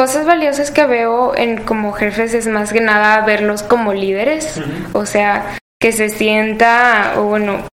cosas 0.00 0.24
valiosas 0.24 0.70
que 0.70 0.86
veo 0.86 1.36
en 1.36 1.62
como 1.62 1.92
jefes 1.92 2.32
es 2.32 2.46
más 2.46 2.72
que 2.72 2.80
nada 2.80 3.20
verlos 3.26 3.62
como 3.62 3.92
líderes, 3.92 4.58
o 4.94 5.04
sea, 5.04 5.58
que 5.78 5.92
se 5.92 6.08
sienta, 6.08 7.16
o 7.18 7.24
bueno, 7.24 7.68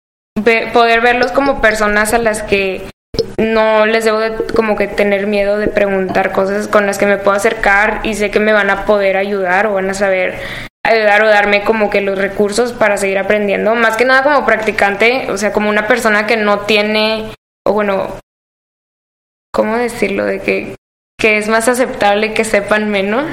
poder 0.73 1.01
verlos 1.01 1.33
como 1.33 1.61
personas 1.61 2.15
a 2.15 2.19
las 2.19 2.45
que 2.45 2.89
no 3.39 3.87
les 3.87 4.05
debo 4.05 4.21
de, 4.21 4.37
como 4.55 4.77
que 4.77 4.87
tener 4.87 5.27
miedo 5.27 5.59
de 5.59 5.67
preguntar 5.67 6.31
cosas 6.31 6.69
con 6.69 6.87
las 6.87 6.97
que 6.97 7.07
me 7.07 7.17
puedo 7.17 7.37
acercar 7.37 7.99
y 8.05 8.15
sé 8.15 8.31
que 8.31 8.39
me 8.39 8.53
van 8.53 8.71
a 8.71 8.85
poder 8.85 9.17
ayudar 9.17 9.67
o 9.67 9.75
van 9.75 9.91
a 9.91 9.95
saber 9.95 10.39
ayudar 10.87 11.25
o 11.25 11.29
darme 11.29 11.65
como 11.65 11.91
que 11.91 12.03
los 12.03 12.17
recursos 12.17 12.73
para 12.73 12.99
seguir 12.99 13.19
aprendiendo, 13.19 13.75
más 13.75 13.97
que 13.97 14.05
nada 14.05 14.23
como 14.23 14.47
practicante, 14.47 15.29
o 15.29 15.37
sea, 15.39 15.53
como 15.53 15.69
una 15.69 15.89
persona 15.89 16.29
que 16.29 16.37
no 16.37 16.61
tiene, 16.61 17.35
o 17.67 17.73
bueno, 17.73 18.17
¿cómo 19.53 19.77
decirlo? 19.77 20.25
De 20.25 20.39
que, 20.39 20.77
que 21.23 21.39
es 21.39 21.47
más 21.47 21.69
aceptable 21.69 22.35
que 22.35 22.43
sepan 22.43 22.91
menos. 22.91 23.25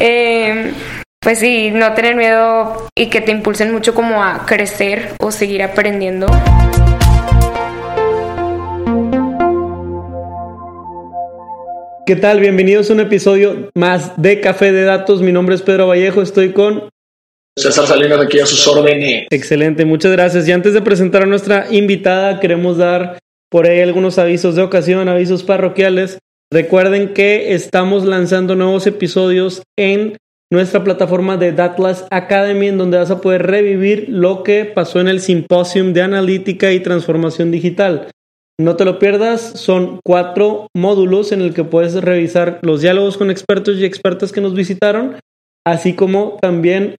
eh, 0.00 0.70
pues 1.18 1.38
sí, 1.38 1.70
no 1.70 1.94
tener 1.94 2.14
miedo 2.14 2.88
y 2.94 3.06
que 3.06 3.22
te 3.22 3.32
impulsen 3.32 3.72
mucho 3.72 3.94
como 3.94 4.22
a 4.22 4.44
crecer 4.44 5.14
o 5.18 5.32
seguir 5.32 5.62
aprendiendo. 5.62 6.26
¿Qué 12.04 12.16
tal? 12.16 12.40
Bienvenidos 12.40 12.90
a 12.90 12.92
un 12.92 13.00
episodio 13.00 13.70
más 13.74 14.20
de 14.20 14.42
Café 14.42 14.72
de 14.72 14.84
Datos. 14.84 15.22
Mi 15.22 15.32
nombre 15.32 15.54
es 15.54 15.62
Pedro 15.62 15.86
Vallejo, 15.86 16.20
estoy 16.20 16.52
con 16.52 16.90
César 17.56 17.86
Salinas 17.86 18.20
aquí 18.20 18.38
a 18.40 18.44
sus 18.44 18.68
órdenes. 18.68 19.26
Excelente, 19.30 19.86
muchas 19.86 20.12
gracias. 20.12 20.46
Y 20.46 20.52
antes 20.52 20.74
de 20.74 20.82
presentar 20.82 21.22
a 21.22 21.26
nuestra 21.26 21.66
invitada, 21.70 22.40
queremos 22.40 22.76
dar 22.76 23.16
por 23.50 23.66
ahí 23.66 23.80
algunos 23.80 24.18
avisos 24.18 24.54
de 24.56 24.62
ocasión, 24.62 25.08
avisos 25.08 25.42
parroquiales. 25.42 26.18
Recuerden 26.52 27.14
que 27.14 27.54
estamos 27.54 28.04
lanzando 28.04 28.54
nuevos 28.54 28.86
episodios 28.86 29.62
en 29.78 30.16
nuestra 30.50 30.82
plataforma 30.82 31.36
de 31.36 31.52
Datlas 31.52 32.06
Academy, 32.10 32.68
en 32.68 32.78
donde 32.78 32.98
vas 32.98 33.10
a 33.10 33.20
poder 33.20 33.46
revivir 33.46 34.06
lo 34.08 34.42
que 34.42 34.64
pasó 34.64 35.00
en 35.00 35.08
el 35.08 35.20
Simposium 35.20 35.92
de 35.92 36.02
Analítica 36.02 36.72
y 36.72 36.80
Transformación 36.80 37.50
Digital. 37.50 38.08
No 38.60 38.74
te 38.76 38.84
lo 38.84 38.98
pierdas, 38.98 39.40
son 39.40 40.00
cuatro 40.04 40.68
módulos 40.74 41.32
en 41.32 41.42
el 41.42 41.54
que 41.54 41.64
puedes 41.64 41.94
revisar 41.94 42.58
los 42.62 42.80
diálogos 42.80 43.16
con 43.16 43.30
expertos 43.30 43.76
y 43.76 43.84
expertas 43.84 44.32
que 44.32 44.40
nos 44.40 44.54
visitaron, 44.54 45.16
así 45.64 45.94
como 45.94 46.38
también 46.40 46.96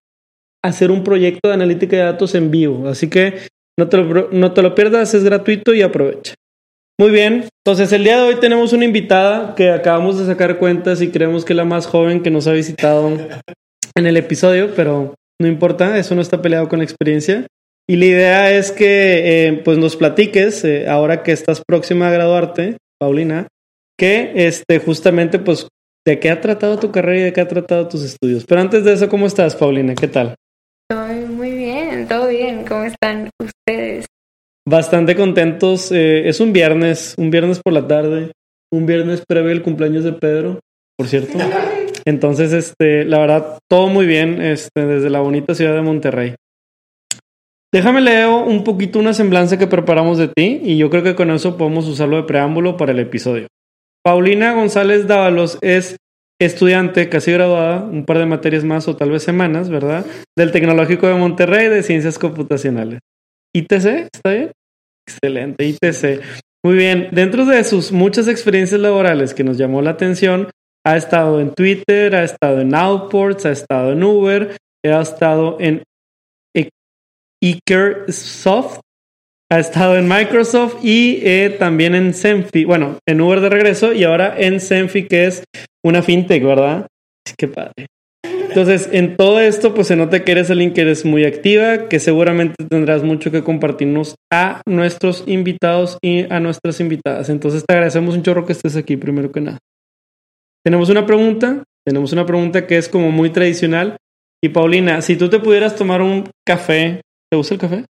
hacer 0.63 0.91
un 0.91 1.03
proyecto 1.03 1.47
de 1.49 1.55
analítica 1.55 1.97
de 1.97 2.03
datos 2.03 2.35
en 2.35 2.51
vivo. 2.51 2.87
Así 2.87 3.09
que 3.09 3.39
no 3.79 3.87
te 3.87 3.97
lo, 3.97 4.29
no 4.31 4.51
te 4.51 4.61
lo 4.61 4.75
pierdas, 4.75 5.13
es 5.13 5.23
gratuito 5.23 5.73
y 5.73 5.81
aprovecha. 5.81 6.35
Muy 6.99 7.11
bien, 7.11 7.45
entonces 7.65 7.93
el 7.93 8.03
día 8.03 8.17
de 8.17 8.23
hoy 8.23 8.35
tenemos 8.41 8.73
una 8.73 8.83
invitada 8.83 9.55
que 9.55 9.69
acabamos 9.69 10.19
de 10.19 10.25
sacar 10.25 10.57
cuentas 10.57 11.01
y 11.01 11.11
creemos 11.11 11.45
que 11.45 11.53
es 11.53 11.57
la 11.57 11.63
más 11.63 11.87
joven 11.87 12.21
que 12.21 12.29
nos 12.29 12.45
ha 12.47 12.51
visitado 12.51 13.17
en 13.95 14.05
el 14.05 14.17
episodio, 14.17 14.73
pero 14.75 15.15
no 15.41 15.47
importa, 15.47 15.97
eso 15.97 16.13
no 16.13 16.21
está 16.21 16.41
peleado 16.41 16.67
con 16.67 16.79
la 16.79 16.83
experiencia. 16.83 17.47
Y 17.87 17.95
la 17.95 18.05
idea 18.05 18.51
es 18.51 18.73
que 18.73 19.47
eh, 19.47 19.61
pues 19.63 19.77
nos 19.77 19.95
platiques, 19.95 20.65
eh, 20.65 20.89
ahora 20.89 21.23
que 21.23 21.31
estás 21.31 21.61
próxima 21.65 22.09
a 22.09 22.11
graduarte, 22.11 22.75
Paulina, 22.99 23.47
que 23.97 24.33
este, 24.35 24.79
justamente 24.79 25.39
pues 25.39 25.69
de 26.05 26.19
qué 26.19 26.31
ha 26.31 26.41
tratado 26.41 26.77
tu 26.79 26.91
carrera 26.91 27.19
y 27.19 27.23
de 27.23 27.33
qué 27.33 27.39
ha 27.39 27.47
tratado 27.47 27.87
tus 27.87 28.03
estudios. 28.03 28.43
Pero 28.45 28.59
antes 28.59 28.83
de 28.83 28.91
eso, 28.91 29.07
¿cómo 29.07 29.25
estás, 29.25 29.55
Paulina? 29.55 29.95
¿Qué 29.95 30.09
tal? 30.09 30.35
Todo 32.09 32.27
bien. 32.27 32.65
¿Cómo 32.65 32.85
están 32.85 33.29
ustedes? 33.39 34.07
Bastante 34.67 35.15
contentos. 35.15 35.91
Eh, 35.91 36.27
es 36.27 36.39
un 36.39 36.51
viernes, 36.51 37.13
un 37.17 37.29
viernes 37.29 37.61
por 37.63 37.71
la 37.71 37.87
tarde, 37.87 38.31
un 38.73 38.87
viernes 38.87 39.23
previo 39.27 39.51
al 39.51 39.61
cumpleaños 39.61 40.03
de 40.03 40.13
Pedro, 40.13 40.59
por 40.97 41.07
cierto. 41.07 41.37
Entonces, 42.05 42.51
este, 42.51 43.05
la 43.05 43.19
verdad, 43.19 43.59
todo 43.69 43.87
muy 43.87 44.07
bien, 44.07 44.41
este, 44.41 44.87
desde 44.87 45.11
la 45.11 45.19
bonita 45.19 45.53
ciudad 45.53 45.75
de 45.75 45.81
Monterrey. 45.81 46.35
Déjame 47.71 48.01
leer 48.01 48.27
un 48.27 48.63
poquito 48.63 48.97
una 48.97 49.13
semblanza 49.13 49.59
que 49.59 49.67
preparamos 49.67 50.17
de 50.17 50.29
ti 50.29 50.59
y 50.63 50.77
yo 50.77 50.89
creo 50.89 51.03
que 51.03 51.13
con 51.13 51.29
eso 51.29 51.57
podemos 51.57 51.87
usarlo 51.87 52.17
de 52.17 52.23
preámbulo 52.23 52.75
para 52.75 52.91
el 52.91 52.99
episodio. 52.99 53.45
Paulina 54.03 54.53
González 54.53 55.05
Dávalos 55.05 55.59
es 55.61 55.97
estudiante 56.39 57.09
casi 57.09 57.31
graduada, 57.31 57.83
un 57.83 58.05
par 58.05 58.17
de 58.17 58.25
materias 58.25 58.63
más 58.63 58.87
o 58.87 58.95
tal 58.95 59.11
vez 59.11 59.23
semanas, 59.23 59.69
¿verdad? 59.69 60.05
Del 60.37 60.51
Tecnológico 60.51 61.07
de 61.07 61.15
Monterrey 61.15 61.67
de 61.67 61.83
Ciencias 61.83 62.17
Computacionales. 62.17 62.99
¿ITC? 63.53 64.09
¿Está 64.13 64.31
bien? 64.31 64.51
Excelente, 65.07 65.65
ITC. 65.65 66.21
Muy 66.63 66.75
bien, 66.75 67.09
dentro 67.11 67.45
de 67.45 67.63
sus 67.63 67.91
muchas 67.91 68.27
experiencias 68.27 68.79
laborales 68.79 69.33
que 69.33 69.43
nos 69.43 69.57
llamó 69.57 69.81
la 69.81 69.91
atención, 69.91 70.49
ha 70.85 70.97
estado 70.97 71.39
en 71.41 71.53
Twitter, 71.53 72.15
ha 72.15 72.23
estado 72.23 72.61
en 72.61 72.73
Outports, 72.73 73.45
ha 73.45 73.51
estado 73.51 73.91
en 73.91 74.03
Uber, 74.03 74.57
ha 74.85 75.01
estado 75.01 75.57
en 75.59 75.83
Soft, 78.09 78.79
ha 79.51 79.59
estado 79.59 79.97
en 79.97 80.07
Microsoft 80.07 80.83
y 80.83 81.19
eh, 81.23 81.55
también 81.57 81.95
en 81.95 82.13
Senfi, 82.13 82.65
bueno, 82.65 82.99
en 83.07 83.21
Uber 83.21 83.41
de 83.41 83.49
regreso 83.49 83.93
y 83.93 84.03
ahora 84.03 84.35
en 84.37 84.59
Senfi, 84.59 85.07
que 85.07 85.25
es 85.25 85.43
una 85.83 86.01
fintech, 86.01 86.43
¿verdad? 86.43 86.87
Qué 87.37 87.47
padre. 87.47 87.87
Entonces, 88.23 88.89
en 88.91 89.15
todo 89.15 89.39
esto, 89.39 89.75
pues 89.75 89.87
se 89.87 89.95
nota 89.95 90.23
que 90.23 90.31
eres 90.31 90.49
alguien 90.49 90.73
que 90.73 90.81
eres 90.81 91.05
muy 91.05 91.23
activa, 91.25 91.87
que 91.87 91.99
seguramente 91.99 92.55
tendrás 92.67 93.03
mucho 93.03 93.31
que 93.31 93.43
compartirnos 93.43 94.15
a 94.31 94.61
nuestros 94.65 95.23
invitados 95.27 95.99
y 96.01 96.31
a 96.31 96.39
nuestras 96.39 96.79
invitadas. 96.79 97.29
Entonces, 97.29 97.63
te 97.67 97.73
agradecemos 97.75 98.15
un 98.15 98.23
chorro 98.23 98.45
que 98.45 98.53
estés 98.53 98.75
aquí, 98.75 98.97
primero 98.97 99.31
que 99.31 99.41
nada. 99.41 99.59
Tenemos 100.63 100.89
una 100.89 101.05
pregunta, 101.05 101.63
tenemos 101.85 102.11
una 102.11 102.25
pregunta 102.25 102.65
que 102.65 102.77
es 102.77 102.89
como 102.89 103.11
muy 103.11 103.29
tradicional. 103.29 103.97
Y 104.43 104.49
Paulina, 104.49 105.01
si 105.01 105.15
tú 105.15 105.29
te 105.29 105.39
pudieras 105.39 105.75
tomar 105.75 106.01
un 106.01 106.29
café 106.45 107.01
¿Te 107.31 107.37
gusta 107.37 107.53
el 107.53 107.59
café? 107.59 107.85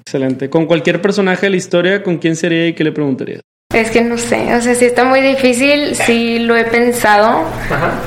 Excelente. 0.00 0.48
Con 0.50 0.66
cualquier 0.66 1.00
personaje 1.00 1.46
de 1.46 1.50
la 1.50 1.56
historia, 1.56 2.02
¿con 2.02 2.18
quién 2.18 2.36
sería 2.36 2.66
y 2.66 2.74
qué 2.74 2.84
le 2.84 2.92
preguntarías? 2.92 3.40
Es 3.74 3.90
que 3.90 4.00
no 4.00 4.16
sé, 4.16 4.54
o 4.54 4.60
sea, 4.62 4.74
sí 4.74 4.86
está 4.86 5.04
muy 5.04 5.20
difícil, 5.20 5.94
sí 5.94 6.38
lo 6.38 6.56
he 6.56 6.64
pensado, 6.64 7.44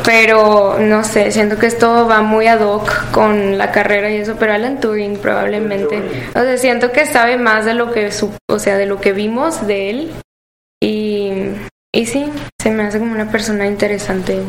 pero 0.03 0.80
no 0.80 1.03
sé, 1.03 1.31
siento 1.31 1.59
que 1.59 1.68
esto 1.68 2.07
va 2.07 2.22
muy 2.22 2.47
ad 2.47 2.62
hoc 2.62 3.12
con 3.12 3.59
la 3.59 3.72
carrera 3.72 4.09
y 4.09 4.18
eso, 4.18 4.35
pero 4.40 4.53
Alan 4.53 4.80
Turing 4.80 5.18
probablemente. 5.18 6.01
O 6.34 6.41
sea, 6.41 6.57
siento 6.57 6.91
que 6.91 7.06
sabe 7.06 7.38
más 7.38 7.63
de 7.63 7.75
lo 7.75 7.91
que, 7.91 8.09
o 8.50 8.59
sea, 8.59 8.75
de 8.75 8.88
lo 8.88 9.00
que 9.00 9.13
vimos 9.13 9.68
de 9.68 9.90
él 9.91 10.12
y, 10.81 11.31
y 11.94 12.06
sí, 12.07 12.25
se 12.59 12.72
me 12.72 12.84
hace 12.84 12.97
como 12.97 13.13
una 13.13 13.31
persona 13.31 13.68
interesante. 13.68 14.40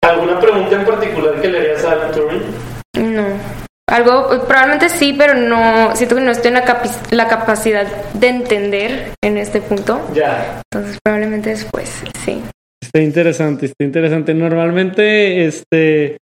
¿Alguna 0.00 0.40
pregunta 0.40 0.74
en 0.74 0.86
particular 0.86 1.40
que 1.42 1.48
le 1.48 1.58
harías 1.58 1.84
a 1.84 1.92
Alan 1.92 2.12
Turing? 2.12 3.14
No. 3.14 3.55
Algo, 3.88 4.28
probablemente 4.48 4.88
sí, 4.88 5.14
pero 5.16 5.34
no, 5.34 5.94
siento 5.94 6.16
que 6.16 6.20
no 6.20 6.32
estoy 6.32 6.48
en 6.48 6.54
la, 6.54 7.28
capacidad 7.28 7.86
de 8.14 8.28
entender 8.28 9.12
en 9.22 9.38
este 9.38 9.60
punto. 9.60 10.04
Ya. 10.12 10.60
Entonces 10.72 10.98
probablemente 11.02 11.50
después, 11.50 12.02
sí. 12.24 12.42
Está 12.82 13.00
interesante, 13.00 13.66
está 13.66 13.84
interesante. 13.84 14.34
Normalmente, 14.34 15.46
este, 15.46 16.16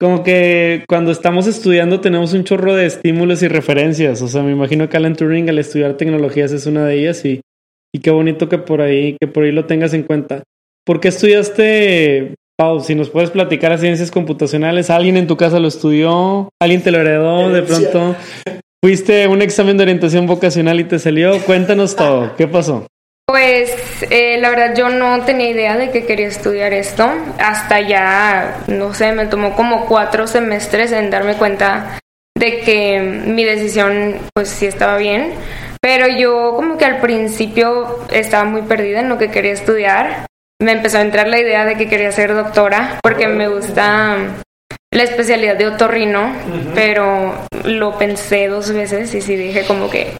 como 0.00 0.24
que 0.24 0.84
cuando 0.88 1.12
estamos 1.12 1.46
estudiando 1.46 2.00
tenemos 2.00 2.32
un 2.32 2.44
chorro 2.44 2.74
de 2.74 2.86
estímulos 2.86 3.42
y 3.42 3.48
referencias. 3.48 4.22
O 4.22 4.28
sea, 4.28 4.42
me 4.42 4.52
imagino 4.52 4.88
que 4.88 4.96
Alan 4.96 5.14
Turing 5.14 5.50
al 5.50 5.58
estudiar 5.58 5.98
tecnologías 5.98 6.52
es 6.52 6.64
una 6.64 6.86
de 6.86 6.98
ellas 6.98 7.22
y, 7.26 7.42
y 7.94 8.00
qué 8.00 8.10
bonito 8.10 8.48
que 8.48 8.56
por 8.56 8.80
ahí, 8.80 9.18
que 9.20 9.26
por 9.26 9.44
ahí 9.44 9.52
lo 9.52 9.66
tengas 9.66 9.92
en 9.92 10.04
cuenta. 10.04 10.42
¿Por 10.86 11.00
qué 11.00 11.08
estudiaste 11.08 12.34
Pau, 12.58 12.80
si 12.80 12.94
nos 12.94 13.10
puedes 13.10 13.30
platicar 13.30 13.70
a 13.72 13.76
ciencias 13.76 14.10
computacionales, 14.10 14.88
¿alguien 14.88 15.18
en 15.18 15.26
tu 15.26 15.36
casa 15.36 15.60
lo 15.60 15.68
estudió? 15.68 16.48
¿Alguien 16.58 16.82
te 16.82 16.90
lo 16.90 16.98
heredó 16.98 17.50
de 17.50 17.60
pronto? 17.60 18.16
¿Fuiste 18.82 19.24
a 19.24 19.28
un 19.28 19.42
examen 19.42 19.76
de 19.76 19.82
orientación 19.82 20.26
vocacional 20.26 20.80
y 20.80 20.84
te 20.84 20.98
salió? 20.98 21.38
Cuéntanos 21.42 21.94
todo, 21.94 22.34
¿qué 22.34 22.48
pasó? 22.48 22.86
Pues 23.26 23.76
eh, 24.10 24.38
la 24.40 24.48
verdad 24.48 24.74
yo 24.74 24.88
no 24.88 25.22
tenía 25.26 25.50
idea 25.50 25.76
de 25.76 25.90
que 25.90 26.06
quería 26.06 26.28
estudiar 26.28 26.72
esto. 26.72 27.06
Hasta 27.38 27.82
ya, 27.82 28.64
no 28.68 28.94
sé, 28.94 29.12
me 29.12 29.26
tomó 29.26 29.54
como 29.54 29.84
cuatro 29.84 30.26
semestres 30.26 30.92
en 30.92 31.10
darme 31.10 31.34
cuenta 31.34 31.98
de 32.38 32.60
que 32.60 33.00
mi 33.26 33.44
decisión 33.44 34.16
pues 34.32 34.48
sí 34.48 34.64
estaba 34.64 34.96
bien. 34.96 35.34
Pero 35.82 36.06
yo 36.08 36.54
como 36.56 36.78
que 36.78 36.86
al 36.86 37.02
principio 37.02 37.98
estaba 38.10 38.44
muy 38.44 38.62
perdida 38.62 39.00
en 39.00 39.10
lo 39.10 39.18
que 39.18 39.30
quería 39.30 39.52
estudiar 39.52 40.26
me 40.60 40.72
empezó 40.72 40.98
a 40.98 41.02
entrar 41.02 41.28
la 41.28 41.38
idea 41.38 41.64
de 41.64 41.76
que 41.76 41.88
quería 41.88 42.12
ser 42.12 42.34
doctora 42.34 42.98
porque 43.02 43.28
me 43.28 43.48
gusta 43.48 44.16
la 44.92 45.02
especialidad 45.02 45.56
de 45.56 45.66
otorrino, 45.66 46.32
pero 46.74 47.34
lo 47.64 47.98
pensé 47.98 48.48
dos 48.48 48.72
veces 48.72 49.14
y 49.14 49.20
sí 49.20 49.36
dije 49.36 49.64
como 49.66 49.90
que 49.90 50.16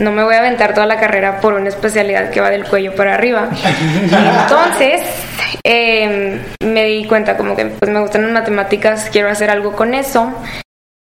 no 0.00 0.10
me 0.10 0.24
voy 0.24 0.34
a 0.34 0.38
aventar 0.38 0.74
toda 0.74 0.86
la 0.86 0.98
carrera 0.98 1.40
por 1.40 1.54
una 1.54 1.68
especialidad 1.68 2.30
que 2.30 2.40
va 2.40 2.50
del 2.50 2.64
cuello 2.64 2.94
para 2.94 3.14
arriba. 3.14 3.50
Entonces 4.42 5.02
em, 5.62 6.40
me 6.60 6.84
di 6.84 7.04
cuenta 7.04 7.36
como 7.36 7.54
que 7.54 7.66
pues 7.66 7.90
me 7.90 8.00
gustan 8.00 8.22
las 8.22 8.32
matemáticas, 8.32 9.10
quiero 9.10 9.28
hacer 9.28 9.50
algo 9.50 9.72
con 9.72 9.94
eso. 9.94 10.32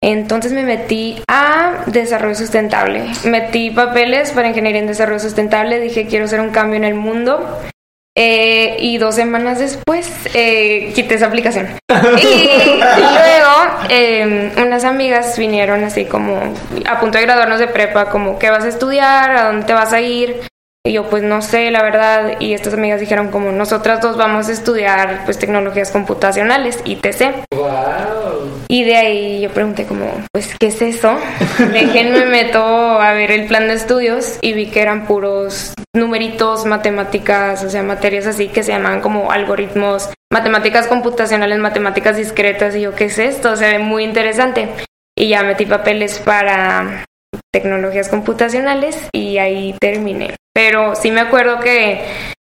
Entonces 0.01 0.51
me 0.51 0.63
metí 0.63 1.23
a 1.29 1.85
desarrollo 1.87 2.35
sustentable. 2.35 3.05
Metí 3.23 3.71
papeles 3.71 4.31
para 4.31 4.49
ingeniería 4.49 4.81
en 4.81 4.87
desarrollo 4.87 5.19
sustentable, 5.19 5.79
dije 5.79 6.07
quiero 6.07 6.25
hacer 6.25 6.41
un 6.41 6.49
cambio 6.49 6.75
en 6.75 6.83
el 6.83 6.95
mundo 6.95 7.61
Eh, 8.15 8.77
y 8.79 8.99
dos 8.99 9.15
semanas 9.15 9.57
después 9.57 10.07
eh, 10.35 10.91
quité 10.93 11.15
esa 11.15 11.27
aplicación. 11.27 11.67
Y 11.89 13.01
luego 13.01 13.49
eh, 13.89 14.51
unas 14.57 14.83
amigas 14.83 15.37
vinieron 15.37 15.83
así 15.83 16.05
como 16.05 16.39
a 16.89 16.99
punto 16.99 17.17
de 17.17 17.25
graduarnos 17.25 17.59
de 17.59 17.67
prepa, 17.67 18.09
como 18.09 18.37
qué 18.37 18.49
vas 18.49 18.63
a 18.65 18.67
estudiar, 18.67 19.31
a 19.31 19.43
dónde 19.47 19.65
te 19.65 19.73
vas 19.73 19.93
a 19.93 20.01
ir. 20.01 20.41
Y 20.85 20.93
yo 20.93 21.09
pues 21.09 21.23
no 21.23 21.41
sé, 21.41 21.71
la 21.71 21.81
verdad. 21.81 22.39
Y 22.39 22.53
estas 22.53 22.73
amigas 22.73 22.99
dijeron 22.99 23.31
como 23.31 23.51
nosotras 23.51 24.01
dos 24.01 24.17
vamos 24.17 24.49
a 24.49 24.51
estudiar 24.51 25.21
pues 25.25 25.39
tecnologías 25.39 25.91
computacionales, 25.91 26.79
ITC. 26.83 27.45
Y 28.67 28.83
de 28.83 28.95
ahí 28.95 29.41
yo 29.41 29.49
pregunté 29.49 29.85
como, 29.85 30.05
pues, 30.31 30.55
¿qué 30.59 30.67
es 30.67 30.81
eso? 30.81 31.17
Déjenme 31.71 32.25
meto 32.25 32.59
a 32.59 33.13
ver 33.13 33.31
el 33.31 33.47
plan 33.47 33.67
de 33.67 33.73
estudios 33.73 34.37
y 34.41 34.53
vi 34.53 34.67
que 34.67 34.81
eran 34.81 35.05
puros 35.05 35.73
numeritos, 35.95 36.65
matemáticas, 36.65 37.63
o 37.63 37.69
sea, 37.69 37.83
materias 37.83 38.25
así 38.25 38.47
que 38.47 38.63
se 38.63 38.71
llaman 38.71 39.01
como 39.01 39.31
algoritmos, 39.31 40.09
matemáticas 40.31 40.87
computacionales, 40.87 41.59
matemáticas 41.59 42.17
discretas. 42.17 42.75
Y 42.75 42.81
yo, 42.81 42.95
¿qué 42.95 43.05
es 43.05 43.19
esto? 43.19 43.55
Se 43.55 43.65
ve 43.65 43.79
muy 43.79 44.03
interesante. 44.03 44.69
Y 45.15 45.27
ya 45.29 45.43
metí 45.43 45.65
papeles 45.65 46.19
para 46.19 47.05
tecnologías 47.51 48.09
computacionales 48.09 48.97
y 49.11 49.37
ahí 49.37 49.75
terminé. 49.79 50.35
Pero 50.53 50.95
sí 50.95 51.11
me 51.11 51.21
acuerdo 51.21 51.59
que 51.59 52.01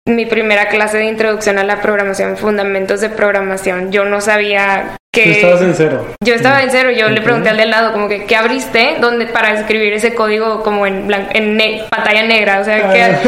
mi 0.07 0.25
primera 0.25 0.67
clase 0.67 0.97
de 0.97 1.05
introducción 1.05 1.57
a 1.57 1.63
la 1.63 1.81
programación, 1.81 2.38
fundamentos 2.38 3.00
de 3.01 3.09
programación, 3.09 3.91
yo 3.91 4.05
no 4.05 4.19
sabía 4.19 4.97
que... 5.13 5.23
Tú 5.23 5.29
estabas 5.29 5.61
en 5.61 5.73
cero. 5.75 6.07
Yo 6.23 6.33
estaba 6.33 6.61
en 6.61 6.71
cero, 6.71 6.91
yo 6.91 7.07
le 7.09 7.21
pregunté 7.21 7.50
al 7.50 7.57
del 7.57 7.69
lado 7.69 7.94
como 7.94 8.09
que, 8.09 8.25
¿qué 8.25 8.35
abriste? 8.35 8.97
donde 9.00 9.27
para 9.27 9.53
escribir 9.53 9.94
ese 9.94 10.13
código 10.13 10.61
como 10.63 10.85
en, 10.85 11.09
en 11.33 11.88
pantalla 11.89 12.23
negra? 12.23 12.59
O 12.59 12.63
sea, 12.65 12.91
que... 12.91 13.01
Ah. 13.01 13.21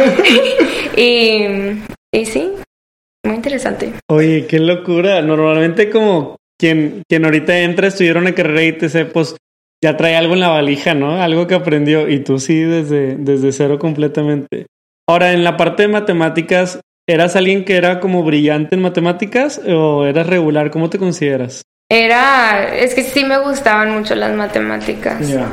y, 0.98 1.82
y 2.12 2.26
sí, 2.26 2.52
muy 3.26 3.36
interesante. 3.36 3.94
Oye, 4.10 4.46
qué 4.48 4.60
locura. 4.60 5.22
Normalmente 5.22 5.90
como 5.90 6.36
quien, 6.60 7.04
quien 7.10 7.26
ahorita 7.26 7.58
entra 7.60 7.86
a 7.86 7.90
estudiar 7.90 8.18
una 8.18 8.36
carrera 8.36 8.64
ITC, 8.64 9.12
pues 9.12 9.36
ya 9.84 9.98
trae 9.98 10.16
algo 10.16 10.34
en 10.34 10.42
la 10.42 10.50
valija, 10.50 10.94
¿no? 10.94 11.22
Algo 11.22 11.48
que 11.48 11.56
aprendió 11.56 12.08
y 12.08 12.20
tú 12.20 12.40
sí 12.40 12.62
desde, 12.62 13.16
desde 13.16 13.52
cero 13.52 13.80
completamente. 13.80 14.68
Ahora, 15.08 15.34
en 15.34 15.44
la 15.44 15.56
parte 15.56 15.84
de 15.84 15.90
matemáticas, 15.90 16.80
¿eras 17.08 17.36
alguien 17.36 17.64
que 17.64 17.78
era 17.78 18.00
como 18.00 18.24
brillante 18.24 18.76
en 18.76 18.82
matemáticas 18.82 19.62
o 19.68 20.06
eras 20.06 20.26
regular? 20.26 20.72
¿Cómo 20.72 20.90
te 20.90 20.98
consideras? 20.98 21.62
Era, 21.92 22.76
es 22.76 22.96
que 22.96 23.04
sí 23.04 23.24
me 23.24 23.38
gustaban 23.38 23.92
mucho 23.92 24.16
las 24.16 24.34
matemáticas. 24.34 25.28
Ya. 25.28 25.48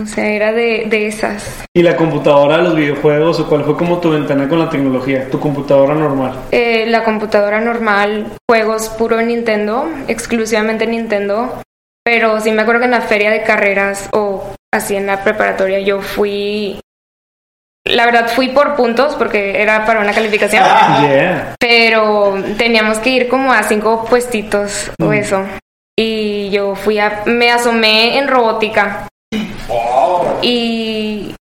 O 0.00 0.06
sea, 0.06 0.28
era 0.28 0.52
de, 0.52 0.84
de, 0.88 1.06
esas. 1.06 1.64
¿Y 1.74 1.82
la 1.82 1.96
computadora, 1.96 2.58
los 2.58 2.76
videojuegos 2.76 3.40
o 3.40 3.48
cuál 3.48 3.64
fue 3.64 3.76
como 3.76 3.98
tu 3.98 4.10
ventana 4.10 4.48
con 4.48 4.58
la 4.58 4.68
tecnología? 4.68 5.28
¿Tu 5.30 5.40
computadora 5.40 5.94
normal? 5.94 6.34
Eh, 6.52 6.84
la 6.86 7.02
computadora 7.02 7.60
normal, 7.60 8.26
juegos 8.48 8.90
puro 8.90 9.20
Nintendo, 9.20 9.88
exclusivamente 10.08 10.86
Nintendo. 10.86 11.62
Pero 12.04 12.40
sí 12.40 12.50
me 12.52 12.62
acuerdo 12.62 12.80
que 12.80 12.84
en 12.86 12.92
la 12.92 13.00
feria 13.00 13.30
de 13.30 13.42
carreras 13.42 14.08
o 14.12 14.54
así 14.72 14.94
en 14.94 15.06
la 15.06 15.24
preparatoria 15.24 15.80
yo 15.80 16.02
fui 16.02 16.78
la 17.84 18.06
verdad 18.06 18.28
fui 18.28 18.48
por 18.48 18.76
puntos 18.76 19.14
porque 19.14 19.60
era 19.60 19.86
para 19.86 20.00
una 20.00 20.12
calificación. 20.12 20.62
Ah, 20.66 21.54
Pero 21.60 22.34
teníamos 22.56 22.98
que 22.98 23.10
ir 23.10 23.28
como 23.28 23.52
a 23.52 23.62
cinco 23.62 24.04
puestitos 24.04 24.90
o 25.00 25.06
mm. 25.06 25.12
eso. 25.12 25.44
Y 25.98 26.50
yo 26.50 26.74
fui 26.74 26.98
a, 26.98 27.22
me 27.26 27.50
asomé 27.50 28.18
en 28.18 28.28
robótica. 28.28 29.08
Y 30.42 31.34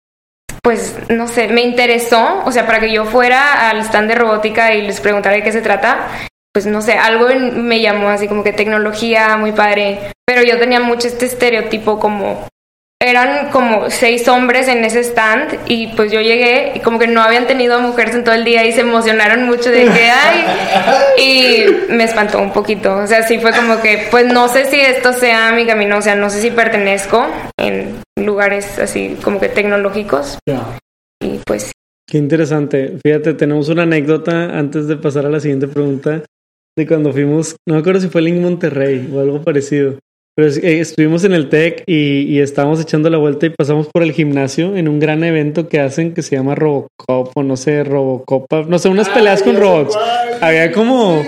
pues 0.61 0.97
no 1.09 1.27
sé, 1.27 1.47
me 1.47 1.61
interesó, 1.61 2.43
o 2.45 2.51
sea, 2.51 2.65
para 2.65 2.79
que 2.79 2.91
yo 2.91 3.05
fuera 3.05 3.69
al 3.69 3.79
stand 3.79 4.09
de 4.09 4.15
robótica 4.15 4.75
y 4.75 4.81
les 4.81 4.99
preguntara 4.99 5.35
de 5.35 5.43
qué 5.43 5.51
se 5.51 5.61
trata, 5.61 6.09
pues 6.53 6.65
no 6.65 6.81
sé, 6.81 6.93
algo 6.93 7.27
me 7.53 7.81
llamó 7.81 8.09
así 8.09 8.27
como 8.27 8.43
que 8.43 8.51
tecnología, 8.51 9.37
muy 9.37 9.53
padre, 9.53 10.11
pero 10.25 10.43
yo 10.43 10.59
tenía 10.59 10.79
mucho 10.79 11.07
este 11.07 11.25
estereotipo 11.25 11.99
como 11.99 12.45
eran 13.01 13.49
como 13.49 13.89
seis 13.89 14.27
hombres 14.27 14.67
en 14.67 14.83
ese 14.83 14.99
stand 15.03 15.57
y 15.67 15.87
pues 15.95 16.11
yo 16.11 16.19
llegué 16.19 16.73
y 16.75 16.79
como 16.81 16.99
que 16.99 17.07
no 17.07 17.21
habían 17.21 17.47
tenido 17.47 17.79
mujeres 17.79 18.13
en 18.13 18.25
todo 18.25 18.35
el 18.35 18.43
día 18.43 18.65
y 18.65 18.73
se 18.73 18.81
emocionaron 18.81 19.45
mucho 19.45 19.71
de 19.71 19.85
que 19.85 20.11
hay 20.11 20.45
y 21.17 21.93
me 21.93 22.03
espantó 22.03 22.39
un 22.39 22.51
poquito, 22.51 22.97
o 22.97 23.07
sea, 23.07 23.23
sí 23.23 23.39
fue 23.39 23.51
como 23.53 23.81
que 23.81 24.07
pues 24.11 24.25
no 24.25 24.49
sé 24.49 24.65
si 24.65 24.79
esto 24.79 25.13
sea 25.13 25.53
mi 25.53 25.65
camino, 25.65 25.97
o 25.97 26.01
sea, 26.01 26.15
no 26.15 26.29
sé 26.29 26.41
si 26.41 26.51
pertenezco 26.51 27.25
en 27.57 28.01
lugares 28.17 28.77
así 28.79 29.17
como 29.23 29.39
que 29.39 29.47
tecnológicos 29.47 30.37
y 31.21 31.39
pues 31.45 31.71
Qué 32.09 32.17
interesante. 32.17 32.97
Fíjate, 33.03 33.35
tenemos 33.35 33.69
una 33.69 33.83
anécdota 33.83 34.57
antes 34.57 34.87
de 34.87 34.97
pasar 34.97 35.27
a 35.27 35.29
la 35.29 35.39
siguiente 35.39 35.67
pregunta 35.67 36.23
de 36.75 36.87
cuando 36.87 37.13
fuimos, 37.13 37.55
no 37.67 37.75
me 37.75 37.81
acuerdo 37.81 38.01
si 38.01 38.09
fue 38.09 38.23
Link 38.23 38.41
Monterrey 38.41 39.11
o 39.13 39.19
algo 39.19 39.43
parecido. 39.43 39.99
Pero 40.39 40.53
eh, 40.53 40.79
estuvimos 40.79 41.25
en 41.25 41.33
el 41.33 41.49
TEC 41.49 41.83
y, 41.85 42.39
estábamos 42.39 42.79
echando 42.79 43.09
la 43.09 43.17
vuelta 43.17 43.45
y 43.45 43.49
pasamos 43.49 43.87
por 43.87 44.03
el 44.03 44.13
gimnasio 44.13 44.77
en 44.77 44.87
un 44.87 44.97
gran 44.97 45.21
evento 45.25 45.67
que 45.67 45.81
hacen 45.81 46.13
que 46.13 46.21
se 46.21 46.37
llama 46.37 46.55
Robocop 46.55 47.35
o 47.35 47.43
no 47.43 47.57
sé, 47.57 47.83
Robocopa, 47.83 48.63
no 48.63 48.79
sé, 48.79 48.87
unas 48.87 49.09
peleas 49.09 49.43
con 49.43 49.57
robots. 49.57 49.97
Había 50.39 50.71
como 50.71 51.21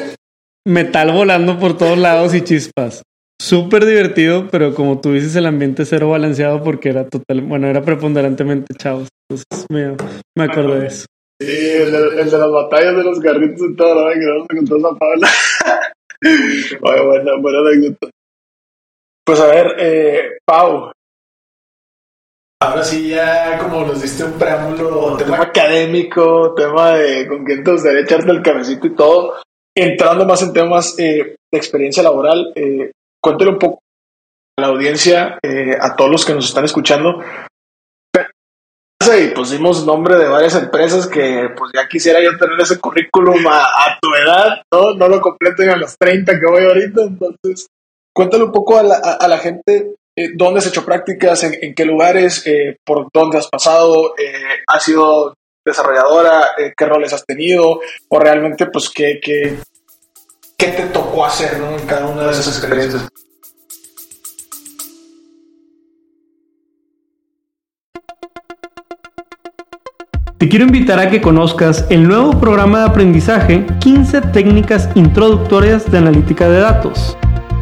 metal 0.66 1.12
volando 1.12 1.60
por 1.60 1.78
todos 1.78 1.98
lados 1.98 2.34
y 2.34 2.40
chispas. 2.40 3.04
Súper 3.38 3.86
divertido, 3.86 4.48
pero 4.50 4.74
como 4.74 5.02
tú 5.02 5.12
dices, 5.12 5.36
el 5.36 5.46
ambiente 5.46 5.84
cero 5.84 6.10
balanceado 6.10 6.64
porque 6.64 6.88
era 6.88 7.06
total, 7.10 7.42
bueno, 7.42 7.68
era 7.68 7.82
preponderantemente 7.82 8.74
chavos. 8.76 9.10
Entonces 9.30 9.66
me, 9.70 9.98
me 10.38 10.46
acuerdo 10.46 10.80
de 10.80 10.88
eso. 10.88 11.06
Sí, 11.42 11.52
el 11.52 11.92
de, 11.92 12.38
las 12.38 12.52
batallas 12.52 12.96
de 12.96 13.04
los 13.04 13.20
garritos 13.20 13.72
y 13.72 13.76
todo, 13.76 14.06
¿no? 14.06 14.14
que 14.14 14.20
no 14.20 14.46
me 14.50 14.58
contó 14.58 14.78
esa 14.78 14.98
Paula. 14.98 15.30
Oye, 16.82 17.06
buena, 17.06 17.32
buena 17.42 17.60
anécdota. 17.60 18.08
Pues 19.26 19.40
a 19.40 19.48
ver, 19.48 19.76
eh, 19.80 20.38
Pau. 20.46 20.92
Ahora 22.62 22.84
sí, 22.84 23.10
ya 23.10 23.58
como 23.58 23.84
nos 23.84 24.02
diste 24.02 24.24
un 24.24 24.34
preámbulo, 24.34 25.18
tema 25.18 25.42
académico, 25.42 26.54
tema 26.54 26.92
de 26.94 27.28
con 27.28 27.44
quién 27.44 27.64
te 27.64 27.72
gustaría 27.72 28.02
echarte 28.02 28.30
el 28.30 28.44
cabecito 28.44 28.86
y 28.86 28.96
todo, 28.96 29.34
entrando 29.76 30.26
más 30.26 30.44
en 30.44 30.54
temas 30.54 30.96
eh, 31.00 31.36
de 31.52 31.58
experiencia 31.58 32.04
laboral, 32.04 32.52
eh, 32.56 32.92
cuéntale 33.20 33.52
un 33.52 33.58
poco 33.58 33.80
a 34.58 34.62
la 34.62 34.68
audiencia, 34.68 35.40
eh, 35.42 35.76
a 35.80 35.96
todos 35.96 36.12
los 36.12 36.26
que 36.26 36.36
nos 36.36 36.48
están 36.48 36.66
escuchando. 36.66 37.20
Y 39.20 39.28
pusimos 39.30 39.86
nombre 39.86 40.16
de 40.16 40.28
varias 40.28 40.56
empresas 40.56 41.08
que 41.08 41.50
pues 41.58 41.72
ya 41.74 41.88
quisiera 41.88 42.22
yo 42.24 42.38
tener 42.38 42.60
ese 42.62 42.80
currículum 42.80 43.46
a, 43.48 43.98
tu 44.00 44.08
edad, 44.14 44.62
¿no? 44.72 44.94
No 44.94 45.08
lo 45.10 45.20
completen 45.20 45.70
a 45.70 45.76
los 45.76 45.98
30 45.98 46.32
que 46.40 46.46
voy 46.46 46.64
ahorita, 46.64 47.02
entonces 47.02 47.68
Cuéntale 48.14 48.44
un 48.44 48.52
poco 48.52 48.78
a 48.78 48.84
la, 48.84 49.38
gente 49.38 49.96
eh, 50.18 50.32
dónde 50.36 50.60
has 50.60 50.68
hecho 50.68 50.84
prácticas, 50.84 51.44
en, 51.46 51.74
qué 51.74 51.86
lugares, 51.86 52.46
eh, 52.46 52.78
por 52.86 53.08
dónde 53.14 53.38
has 53.38 53.48
pasado, 53.48 54.16
eh, 54.18 54.64
has 54.68 54.84
sido 54.84 55.34
desarrolladora, 55.66 56.50
qué 56.76 56.86
roles 56.86 57.14
has 57.14 57.26
tenido, 57.26 57.80
o 58.10 58.20
realmente, 58.20 58.66
pues, 58.66 58.90
qué, 58.90 59.20
qué, 59.24 59.60
qué 60.58 60.68
te 60.68 60.88
tocó 60.88 61.24
hacer 61.24 61.54
en 61.54 61.88
cada 61.88 62.08
una 62.08 62.26
de 62.26 62.32
esas 62.32 62.48
experiencias. 62.48 63.08
Te 70.38 70.50
quiero 70.50 70.66
invitar 70.66 71.00
a 71.00 71.10
que 71.10 71.22
conozcas 71.22 71.86
el 71.92 72.08
nuevo 72.08 72.40
programa 72.42 72.80
de 72.80 72.86
aprendizaje 72.88 73.66
15 73.80 74.22
técnicas 74.34 74.90
introductorias 74.96 75.90
de 75.90 76.00
analítica 76.00 76.50
de 76.50 76.60
datos 76.60 77.16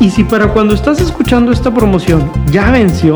Y 0.00 0.10
si 0.10 0.24
para 0.24 0.48
cuando 0.48 0.74
estás 0.74 1.00
escuchando 1.00 1.52
esta 1.52 1.72
promoción 1.72 2.32
ya 2.46 2.70
venció, 2.70 3.14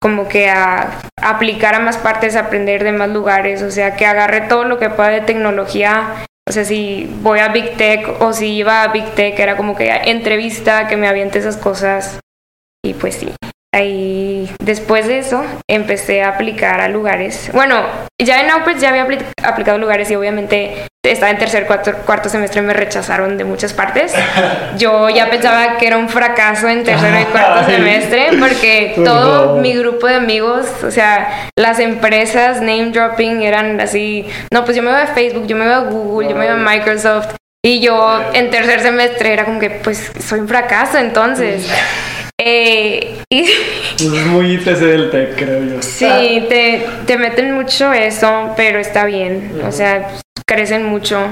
como 0.00 0.28
que 0.28 0.48
a, 0.48 1.00
aplicar 1.16 1.74
a 1.74 1.80
más 1.80 1.98
partes, 1.98 2.36
a 2.36 2.40
aprender 2.40 2.84
de 2.84 2.92
más 2.92 3.10
lugares, 3.10 3.62
o 3.62 3.70
sea, 3.70 3.96
que 3.96 4.06
agarre 4.06 4.42
todo 4.42 4.64
lo 4.64 4.78
que 4.78 4.90
pueda 4.90 5.10
de 5.10 5.20
tecnología, 5.20 6.24
o 6.48 6.52
sea, 6.52 6.64
si 6.64 7.08
voy 7.22 7.40
a 7.40 7.48
Big 7.48 7.76
Tech 7.76 8.20
o 8.20 8.32
si 8.32 8.54
iba 8.54 8.82
a 8.82 8.88
Big 8.88 9.14
Tech, 9.14 9.38
era 9.38 9.56
como 9.56 9.76
que 9.76 9.90
entrevista, 9.90 10.88
que 10.88 10.96
me 10.96 11.06
aviente 11.06 11.38
esas 11.38 11.56
cosas, 11.56 12.18
y 12.82 12.94
pues 12.94 13.16
sí, 13.16 13.34
Ahí, 13.72 14.50
después 14.64 15.06
de 15.06 15.18
eso, 15.18 15.44
empecé 15.68 16.22
a 16.22 16.30
aplicar 16.30 16.80
a 16.80 16.88
lugares. 16.88 17.50
Bueno, 17.52 17.84
ya 18.18 18.40
en 18.40 18.50
Output 18.50 18.78
ya 18.78 18.88
había 18.88 19.06
aplicado 19.44 19.78
lugares 19.78 20.10
y 20.10 20.16
obviamente 20.16 20.88
estaba 21.04 21.30
en 21.30 21.38
tercer, 21.38 21.66
cuarto, 21.66 21.92
cuarto 22.04 22.28
semestre 22.28 22.60
y 22.60 22.64
me 22.64 22.74
rechazaron 22.74 23.38
de 23.38 23.44
muchas 23.44 23.72
partes. 23.72 24.12
Yo 24.76 25.08
ya 25.08 25.30
pensaba 25.30 25.78
que 25.78 25.86
era 25.86 25.98
un 25.98 26.08
fracaso 26.08 26.68
en 26.68 26.82
tercero 26.82 27.20
y 27.20 27.24
cuarto 27.26 27.70
semestre 27.70 28.30
porque 28.40 28.94
todo 29.04 29.56
mi 29.56 29.72
grupo 29.74 30.08
de 30.08 30.16
amigos, 30.16 30.66
o 30.82 30.90
sea, 30.90 31.48
las 31.56 31.78
empresas 31.78 32.60
name 32.60 32.90
dropping 32.90 33.42
eran 33.42 33.80
así, 33.80 34.28
no, 34.52 34.64
pues 34.64 34.76
yo 34.76 34.82
me 34.82 34.90
voy 34.90 35.00
a 35.00 35.06
Facebook, 35.06 35.46
yo 35.46 35.56
me 35.56 35.64
voy 35.64 35.74
a 35.74 35.78
Google, 35.78 36.28
yo 36.28 36.34
me 36.34 36.44
voy 36.46 36.54
a 36.54 36.56
Microsoft. 36.56 37.34
Y 37.62 37.80
yo 37.80 38.20
en 38.32 38.50
tercer 38.50 38.80
semestre 38.80 39.34
era 39.34 39.44
como 39.44 39.60
que, 39.60 39.68
pues, 39.68 40.10
soy 40.26 40.40
un 40.40 40.48
fracaso 40.48 40.96
entonces. 40.96 41.70
Eh, 42.42 43.22
y 43.28 43.42
es 43.42 44.26
muy 44.26 44.54
ITC 44.54 44.78
del 44.78 45.10
TEC, 45.10 45.36
creo 45.36 45.62
yo. 45.62 45.82
Sí, 45.82 46.06
te, 46.48 46.86
te 47.06 47.18
meten 47.18 47.52
mucho 47.52 47.92
eso, 47.92 48.54
pero 48.56 48.78
está 48.78 49.04
bien. 49.04 49.60
O 49.66 49.70
sea, 49.70 50.08
crecen 50.46 50.84
mucho. 50.84 51.28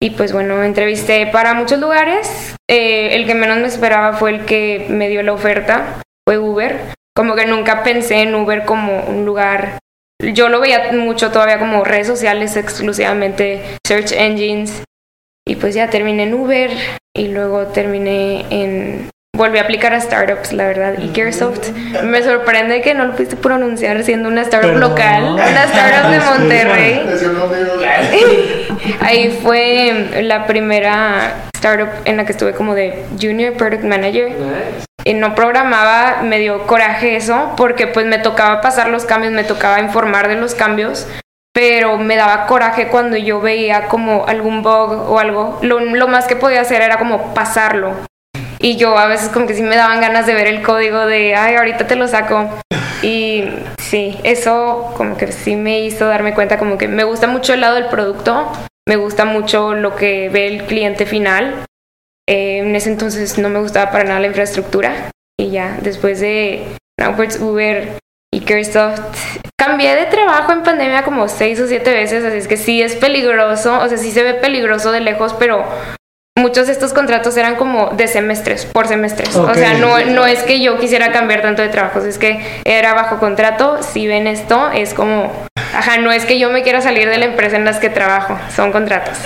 Y 0.00 0.10
pues 0.10 0.32
bueno, 0.32 0.62
entrevisté 0.62 1.26
para 1.26 1.54
muchos 1.54 1.80
lugares. 1.80 2.54
Eh, 2.70 3.16
el 3.16 3.26
que 3.26 3.34
menos 3.34 3.58
me 3.58 3.66
esperaba 3.66 4.12
fue 4.12 4.30
el 4.30 4.44
que 4.44 4.86
me 4.88 5.08
dio 5.08 5.24
la 5.24 5.32
oferta, 5.32 6.02
fue 6.24 6.38
Uber. 6.38 6.94
Como 7.16 7.34
que 7.34 7.46
nunca 7.46 7.82
pensé 7.82 8.22
en 8.22 8.34
Uber 8.36 8.64
como 8.64 9.00
un 9.06 9.24
lugar. 9.24 9.80
Yo 10.22 10.48
lo 10.48 10.60
veía 10.60 10.92
mucho 10.92 11.32
todavía 11.32 11.58
como 11.58 11.84
redes 11.84 12.06
sociales 12.06 12.56
exclusivamente, 12.56 13.60
search 13.84 14.12
engines. 14.12 14.84
Y 15.44 15.56
pues 15.56 15.74
ya 15.74 15.90
terminé 15.90 16.24
en 16.24 16.34
Uber 16.34 16.70
y 17.16 17.28
luego 17.28 17.66
terminé 17.68 18.44
en 18.50 19.10
volví 19.38 19.56
a 19.58 19.62
aplicar 19.62 19.94
a 19.94 20.00
startups, 20.00 20.52
la 20.52 20.66
verdad. 20.66 20.94
Y 20.98 21.08
Caresoft 21.10 21.70
me 22.02 22.22
sorprende 22.22 22.82
que 22.82 22.92
no 22.92 23.06
lo 23.06 23.12
pudiste 23.14 23.36
pronunciar 23.36 24.02
siendo 24.02 24.28
una 24.28 24.42
startup 24.42 24.76
local, 24.76 25.22
una 25.32 25.64
startup 25.64 26.10
de 26.10 26.20
Monterrey. 26.20 27.06
Ahí 29.00 29.38
fue 29.42 30.22
la 30.22 30.46
primera 30.46 31.36
startup 31.54 31.88
en 32.04 32.18
la 32.18 32.26
que 32.26 32.32
estuve 32.32 32.52
como 32.52 32.74
de 32.74 33.04
Junior 33.20 33.54
Product 33.54 33.84
Manager. 33.84 34.32
Y 35.04 35.14
no 35.14 35.34
programaba, 35.34 36.22
me 36.22 36.38
dio 36.38 36.66
coraje 36.66 37.16
eso, 37.16 37.54
porque 37.56 37.86
pues 37.86 38.04
me 38.04 38.18
tocaba 38.18 38.60
pasar 38.60 38.88
los 38.88 39.04
cambios, 39.06 39.32
me 39.32 39.44
tocaba 39.44 39.80
informar 39.80 40.28
de 40.28 40.34
los 40.34 40.54
cambios, 40.54 41.06
pero 41.54 41.96
me 41.96 42.16
daba 42.16 42.46
coraje 42.46 42.88
cuando 42.88 43.16
yo 43.16 43.40
veía 43.40 43.86
como 43.86 44.26
algún 44.26 44.62
bug 44.62 45.08
o 45.08 45.18
algo. 45.18 45.60
Lo, 45.62 45.80
lo 45.80 46.08
más 46.08 46.26
que 46.26 46.36
podía 46.36 46.60
hacer 46.60 46.82
era 46.82 46.98
como 46.98 47.32
pasarlo 47.32 47.94
y 48.60 48.76
yo 48.76 48.98
a 48.98 49.06
veces 49.06 49.28
como 49.28 49.46
que 49.46 49.54
sí 49.54 49.62
me 49.62 49.76
daban 49.76 50.00
ganas 50.00 50.26
de 50.26 50.34
ver 50.34 50.46
el 50.46 50.62
código 50.62 51.06
de, 51.06 51.34
ay, 51.34 51.56
ahorita 51.56 51.86
te 51.86 51.96
lo 51.96 52.08
saco. 52.08 52.48
Y 53.02 53.44
sí, 53.78 54.18
eso 54.24 54.92
como 54.96 55.16
que 55.16 55.30
sí 55.30 55.54
me 55.54 55.80
hizo 55.80 56.06
darme 56.06 56.34
cuenta 56.34 56.58
como 56.58 56.78
que 56.78 56.88
me 56.88 57.04
gusta 57.04 57.26
mucho 57.26 57.54
el 57.54 57.60
lado 57.60 57.76
del 57.76 57.86
producto, 57.86 58.50
me 58.86 58.96
gusta 58.96 59.24
mucho 59.24 59.74
lo 59.74 59.94
que 59.94 60.28
ve 60.28 60.48
el 60.48 60.64
cliente 60.64 61.06
final. 61.06 61.64
Eh, 62.28 62.58
en 62.58 62.74
ese 62.74 62.90
entonces 62.90 63.38
no 63.38 63.48
me 63.48 63.60
gustaba 63.60 63.90
para 63.90 64.04
nada 64.04 64.20
la 64.20 64.26
infraestructura. 64.26 65.10
Y 65.38 65.50
ya, 65.50 65.78
después 65.82 66.20
de 66.20 66.66
Nowports, 66.98 67.40
Uber 67.40 67.98
y 68.32 68.40
Caresoft, 68.40 69.00
cambié 69.58 69.94
de 69.94 70.06
trabajo 70.06 70.52
en 70.52 70.62
pandemia 70.64 71.04
como 71.04 71.28
seis 71.28 71.60
o 71.60 71.68
siete 71.68 71.92
veces, 71.94 72.24
así 72.24 72.36
es 72.36 72.48
que 72.48 72.56
sí 72.56 72.82
es 72.82 72.96
peligroso, 72.96 73.78
o 73.78 73.88
sea, 73.88 73.96
sí 73.96 74.10
se 74.10 74.22
ve 74.22 74.34
peligroso 74.34 74.92
de 74.92 75.00
lejos, 75.00 75.34
pero 75.38 75.64
muchos 76.38 76.66
de 76.66 76.72
estos 76.72 76.92
contratos 76.92 77.36
eran 77.36 77.56
como 77.56 77.90
de 77.90 78.08
semestres, 78.08 78.64
por 78.66 78.88
semestres. 78.88 79.34
O 79.36 79.54
sea, 79.54 79.74
no, 79.74 79.98
no 80.06 80.26
es 80.26 80.42
que 80.42 80.60
yo 80.60 80.78
quisiera 80.78 81.12
cambiar 81.12 81.42
tanto 81.42 81.62
de 81.62 81.68
trabajos, 81.68 82.04
es 82.04 82.18
que 82.18 82.40
era 82.64 82.94
bajo 82.94 83.18
contrato. 83.18 83.82
Si 83.82 84.06
ven 84.06 84.26
esto, 84.26 84.70
es 84.70 84.94
como, 84.94 85.32
ajá, 85.74 85.98
no 85.98 86.12
es 86.12 86.24
que 86.24 86.38
yo 86.38 86.50
me 86.50 86.62
quiera 86.62 86.80
salir 86.80 87.08
de 87.08 87.18
la 87.18 87.26
empresa 87.26 87.56
en 87.56 87.64
las 87.64 87.78
que 87.78 87.90
trabajo, 87.90 88.38
son 88.54 88.72
contratos. 88.72 89.18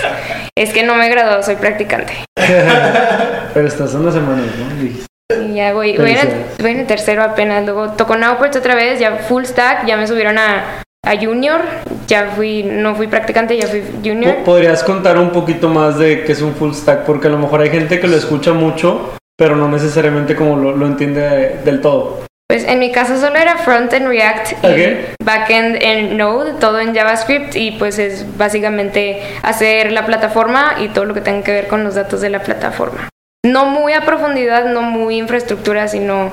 Es 0.57 0.73
que 0.73 0.83
no 0.83 0.95
me 0.95 1.07
he 1.07 1.09
graduado, 1.09 1.43
soy 1.43 1.55
practicante. 1.55 2.13
Pero 2.35 3.67
estas 3.67 3.91
son 3.91 4.05
las 4.05 4.15
semanas, 4.15 4.45
¿no? 4.57 4.83
Y 4.83 5.55
ya 5.55 5.73
voy, 5.73 5.97
voy 5.97 6.11
en, 6.11 6.79
el, 6.79 6.85
tercero 6.85 7.23
apenas. 7.23 7.63
Luego 7.63 7.91
tocó 7.91 8.15
Nowports 8.15 8.57
otra 8.57 8.75
vez, 8.75 8.99
ya 8.99 9.17
full 9.17 9.45
stack, 9.45 9.85
ya 9.85 9.97
me 9.97 10.07
subieron 10.07 10.37
a, 10.37 10.83
a 11.05 11.17
junior, 11.17 11.61
ya 12.07 12.31
fui, 12.35 12.63
no 12.63 12.95
fui 12.95 13.07
practicante, 13.07 13.57
ya 13.57 13.67
fui 13.67 13.83
junior. 14.03 14.37
¿Podrías 14.43 14.83
contar 14.83 15.17
un 15.17 15.31
poquito 15.31 15.69
más 15.69 15.97
de 15.97 16.23
qué 16.23 16.31
es 16.31 16.41
un 16.41 16.53
full 16.55 16.73
stack? 16.73 17.05
Porque 17.05 17.27
a 17.27 17.31
lo 17.31 17.37
mejor 17.37 17.61
hay 17.61 17.69
gente 17.69 17.99
que 17.99 18.07
lo 18.07 18.15
escucha 18.15 18.53
mucho, 18.53 19.15
pero 19.37 19.55
no 19.55 19.67
necesariamente 19.67 20.35
como 20.35 20.57
lo, 20.57 20.75
lo 20.75 20.85
entiende 20.85 21.59
del 21.63 21.81
todo. 21.81 22.23
Pues 22.53 22.65
en 22.65 22.77
mi 22.77 22.91
caso 22.91 23.19
solo 23.19 23.35
era 23.37 23.57
front 23.57 23.91
en 23.93 24.07
React 24.07 24.63
y 24.63 25.23
backend 25.23 25.81
en 25.81 26.17
Node, 26.17 26.53
todo 26.59 26.79
en 26.79 26.93
JavaScript 26.93 27.55
y 27.55 27.71
pues 27.71 27.97
es 27.97 28.37
básicamente 28.37 29.23
hacer 29.41 29.91
la 29.91 30.05
plataforma 30.05 30.75
y 30.79 30.89
todo 30.89 31.05
lo 31.05 31.15
que 31.15 31.21
tenga 31.21 31.43
que 31.43 31.51
ver 31.51 31.67
con 31.67 31.83
los 31.83 31.95
datos 31.95 32.21
de 32.21 32.29
la 32.29 32.43
plataforma. 32.43 33.09
No 33.43 33.65
muy 33.65 33.93
a 33.93 34.05
profundidad, 34.05 34.65
no 34.65 34.83
muy 34.83 35.17
infraestructura, 35.17 35.87
sino 35.87 36.31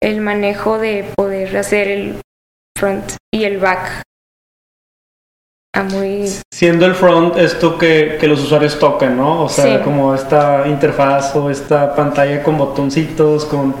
el 0.00 0.20
manejo 0.20 0.78
de 0.78 1.04
poder 1.16 1.56
hacer 1.56 1.88
el 1.88 2.20
front 2.78 3.14
y 3.34 3.44
el 3.44 3.58
back 3.58 4.02
muy... 5.82 6.30
Siendo 6.52 6.86
el 6.86 6.94
front 6.94 7.36
esto 7.36 7.78
que, 7.78 8.16
que 8.20 8.26
los 8.26 8.42
usuarios 8.42 8.78
tocan, 8.78 9.16
¿no? 9.16 9.42
O 9.42 9.48
sea, 9.48 9.82
como 9.82 10.14
esta 10.14 10.64
interfaz 10.66 11.34
o 11.36 11.50
esta 11.50 11.94
pantalla 11.94 12.42
con 12.42 12.58
botoncitos, 12.58 13.44
con 13.44 13.74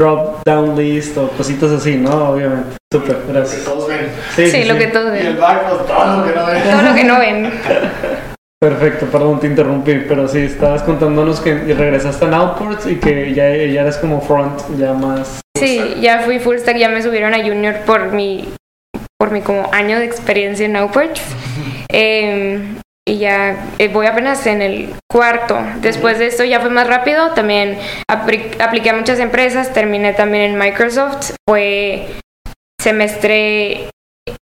drop 0.00 0.42
down 0.44 0.76
list 0.76 1.16
o 1.18 1.28
cositas 1.30 1.70
así, 1.70 1.96
¿no? 1.96 2.30
Obviamente. 2.30 2.76
Súper, 2.92 3.18
gracias. 3.28 3.64
Lo 3.66 3.70
que 3.70 3.70
todos 3.70 3.88
ven. 3.88 4.50
Sí, 4.50 4.64
lo 4.64 4.78
que 4.78 4.86
todos 4.88 5.12
ven. 5.12 5.24
Y 5.24 5.26
el 5.28 5.36
back, 5.36 5.68
pues, 5.68 5.86
todo 5.86 6.16
lo 6.16 6.24
que 6.24 6.34
no 6.34 6.46
ven. 6.46 6.62
Todo 6.62 6.82
lo 6.82 6.94
que 6.94 7.04
no 7.04 7.18
ven. 7.18 7.52
Perfecto, 8.62 9.06
perdón, 9.06 9.40
te 9.40 9.48
interrumpí, 9.48 10.04
pero 10.06 10.28
sí, 10.28 10.38
estabas 10.38 10.84
contándonos 10.84 11.40
que 11.40 11.52
regresaste 11.74 12.26
a 12.26 12.36
Outports 12.36 12.86
y 12.86 12.94
que 12.94 13.34
ya, 13.34 13.48
ya 13.56 13.80
eres 13.80 13.96
como 13.96 14.20
front, 14.20 14.60
ya 14.78 14.92
más... 14.92 15.40
Sí, 15.58 15.96
ya 16.00 16.20
fui 16.20 16.38
full 16.38 16.58
stack, 16.58 16.76
ya 16.76 16.88
me 16.88 17.02
subieron 17.02 17.34
a 17.34 17.42
junior 17.42 17.78
por 17.84 18.12
mi 18.12 18.54
por 19.22 19.30
mi 19.30 19.40
como 19.40 19.72
año 19.72 20.00
de 20.00 20.04
experiencia 20.04 20.66
en 20.66 20.74
Outports. 20.74 21.22
Em, 21.90 22.80
y 23.06 23.18
ya 23.18 23.68
eh, 23.78 23.86
voy 23.86 24.06
apenas 24.06 24.44
en 24.48 24.60
el 24.62 24.92
cuarto. 25.08 25.60
Después 25.80 26.18
de 26.18 26.26
esto 26.26 26.42
ya 26.42 26.58
fue 26.58 26.70
más 26.70 26.88
rápido, 26.88 27.30
también 27.30 27.78
apliqué 28.08 28.90
a 28.90 28.94
muchas 28.94 29.20
empresas, 29.20 29.72
terminé 29.72 30.12
también 30.12 30.42
en 30.42 30.58
Microsoft, 30.58 31.36
fue 31.48 32.08
semestre, 32.80 33.90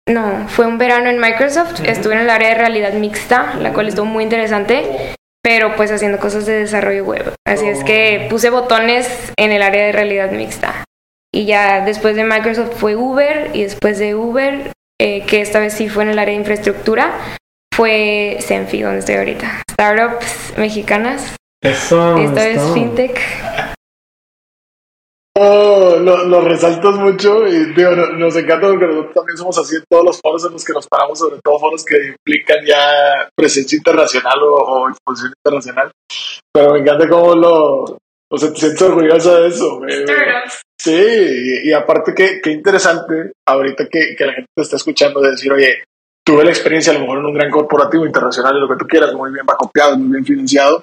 no, 0.08 0.48
fue 0.48 0.66
un 0.66 0.78
verano 0.78 1.10
en 1.10 1.18
Microsoft, 1.18 1.80
estuve 1.84 2.14
en 2.14 2.20
el 2.20 2.30
área 2.30 2.48
de 2.48 2.54
realidad 2.54 2.94
mixta, 2.94 3.56
la 3.60 3.74
cual 3.74 3.88
estuvo 3.88 4.06
muy 4.06 4.24
interesante, 4.24 5.14
pero 5.42 5.76
pues 5.76 5.92
haciendo 5.92 6.18
cosas 6.18 6.46
de 6.46 6.60
desarrollo 6.60 7.04
web. 7.04 7.34
Así 7.46 7.66
es 7.66 7.84
que 7.84 8.22
oh. 8.24 8.28
puse 8.30 8.48
botones 8.48 9.34
en 9.36 9.52
el 9.52 9.60
área 9.60 9.84
de 9.84 9.92
realidad 9.92 10.30
mixta. 10.30 10.86
Y 11.34 11.46
ya 11.46 11.84
después 11.84 12.14
de 12.14 12.24
Microsoft 12.24 12.74
fue 12.76 12.94
Uber 12.94 13.50
y 13.54 13.62
después 13.62 13.98
de 13.98 14.14
Uber, 14.14 14.72
eh, 15.00 15.24
que 15.26 15.40
esta 15.40 15.60
vez 15.60 15.72
sí 15.72 15.88
fue 15.88 16.04
en 16.04 16.10
el 16.10 16.18
área 16.18 16.34
de 16.34 16.40
infraestructura, 16.40 17.38
fue 17.74 18.36
Senfi, 18.40 18.82
donde 18.82 18.98
estoy 18.98 19.14
ahorita. 19.14 19.62
Startups 19.70 20.52
mexicanas. 20.58 21.34
Eso. 21.62 22.18
Esta 22.18 22.48
es 22.48 22.62
FinTech. 22.74 23.18
Oh, 25.34 25.96
lo, 25.98 26.40
resaltas 26.42 26.96
mucho 26.96 27.46
y 27.46 27.72
digo, 27.72 27.90
nos, 27.92 28.36
encanta 28.36 28.68
porque 28.68 28.86
nosotros 28.86 29.14
también 29.14 29.38
somos 29.38 29.58
así 29.58 29.76
en 29.76 29.84
todos 29.88 30.04
los 30.04 30.20
foros 30.20 30.44
en 30.44 30.52
los 30.52 30.62
que 30.62 30.74
nos 30.74 30.86
paramos, 30.86 31.18
sobre 31.18 31.40
todo 31.42 31.58
foros 31.58 31.84
que 31.86 31.96
implican 32.08 32.58
ya 32.66 33.30
presencia 33.34 33.76
internacional 33.76 34.38
o, 34.42 34.90
exposición 34.90 35.32
internacional. 35.38 35.90
Pero 36.52 36.74
me 36.74 36.80
encanta 36.80 37.08
cómo 37.08 37.34
lo, 37.34 37.98
o 38.32 38.38
sea, 38.38 38.50
te 38.50 38.60
sientes 38.60 38.80
orgullosa 38.80 39.40
de 39.40 39.48
eso. 39.48 39.80
Sí, 40.80 41.60
y, 41.64 41.72
aparte 41.72 42.14
que, 42.14 42.40
que 42.40 42.50
interesante 42.50 43.32
ahorita 43.46 43.86
que, 43.90 44.16
que 44.16 44.26
la 44.26 44.32
gente 44.32 44.48
te 44.56 44.62
está 44.62 44.76
escuchando 44.76 45.20
de 45.20 45.32
decir, 45.32 45.52
oye, 45.52 45.84
tuve 46.24 46.42
la 46.42 46.50
experiencia 46.50 46.92
a 46.92 46.94
lo 46.94 47.02
mejor 47.02 47.18
en 47.18 47.26
un 47.26 47.34
gran 47.34 47.50
corporativo 47.50 48.06
internacional, 48.06 48.58
lo 48.58 48.68
que 48.68 48.78
tú 48.78 48.86
quieras, 48.86 49.12
muy 49.12 49.30
bien 49.30 49.44
copiado, 49.44 49.98
muy 49.98 50.12
bien 50.12 50.24
financiado, 50.24 50.82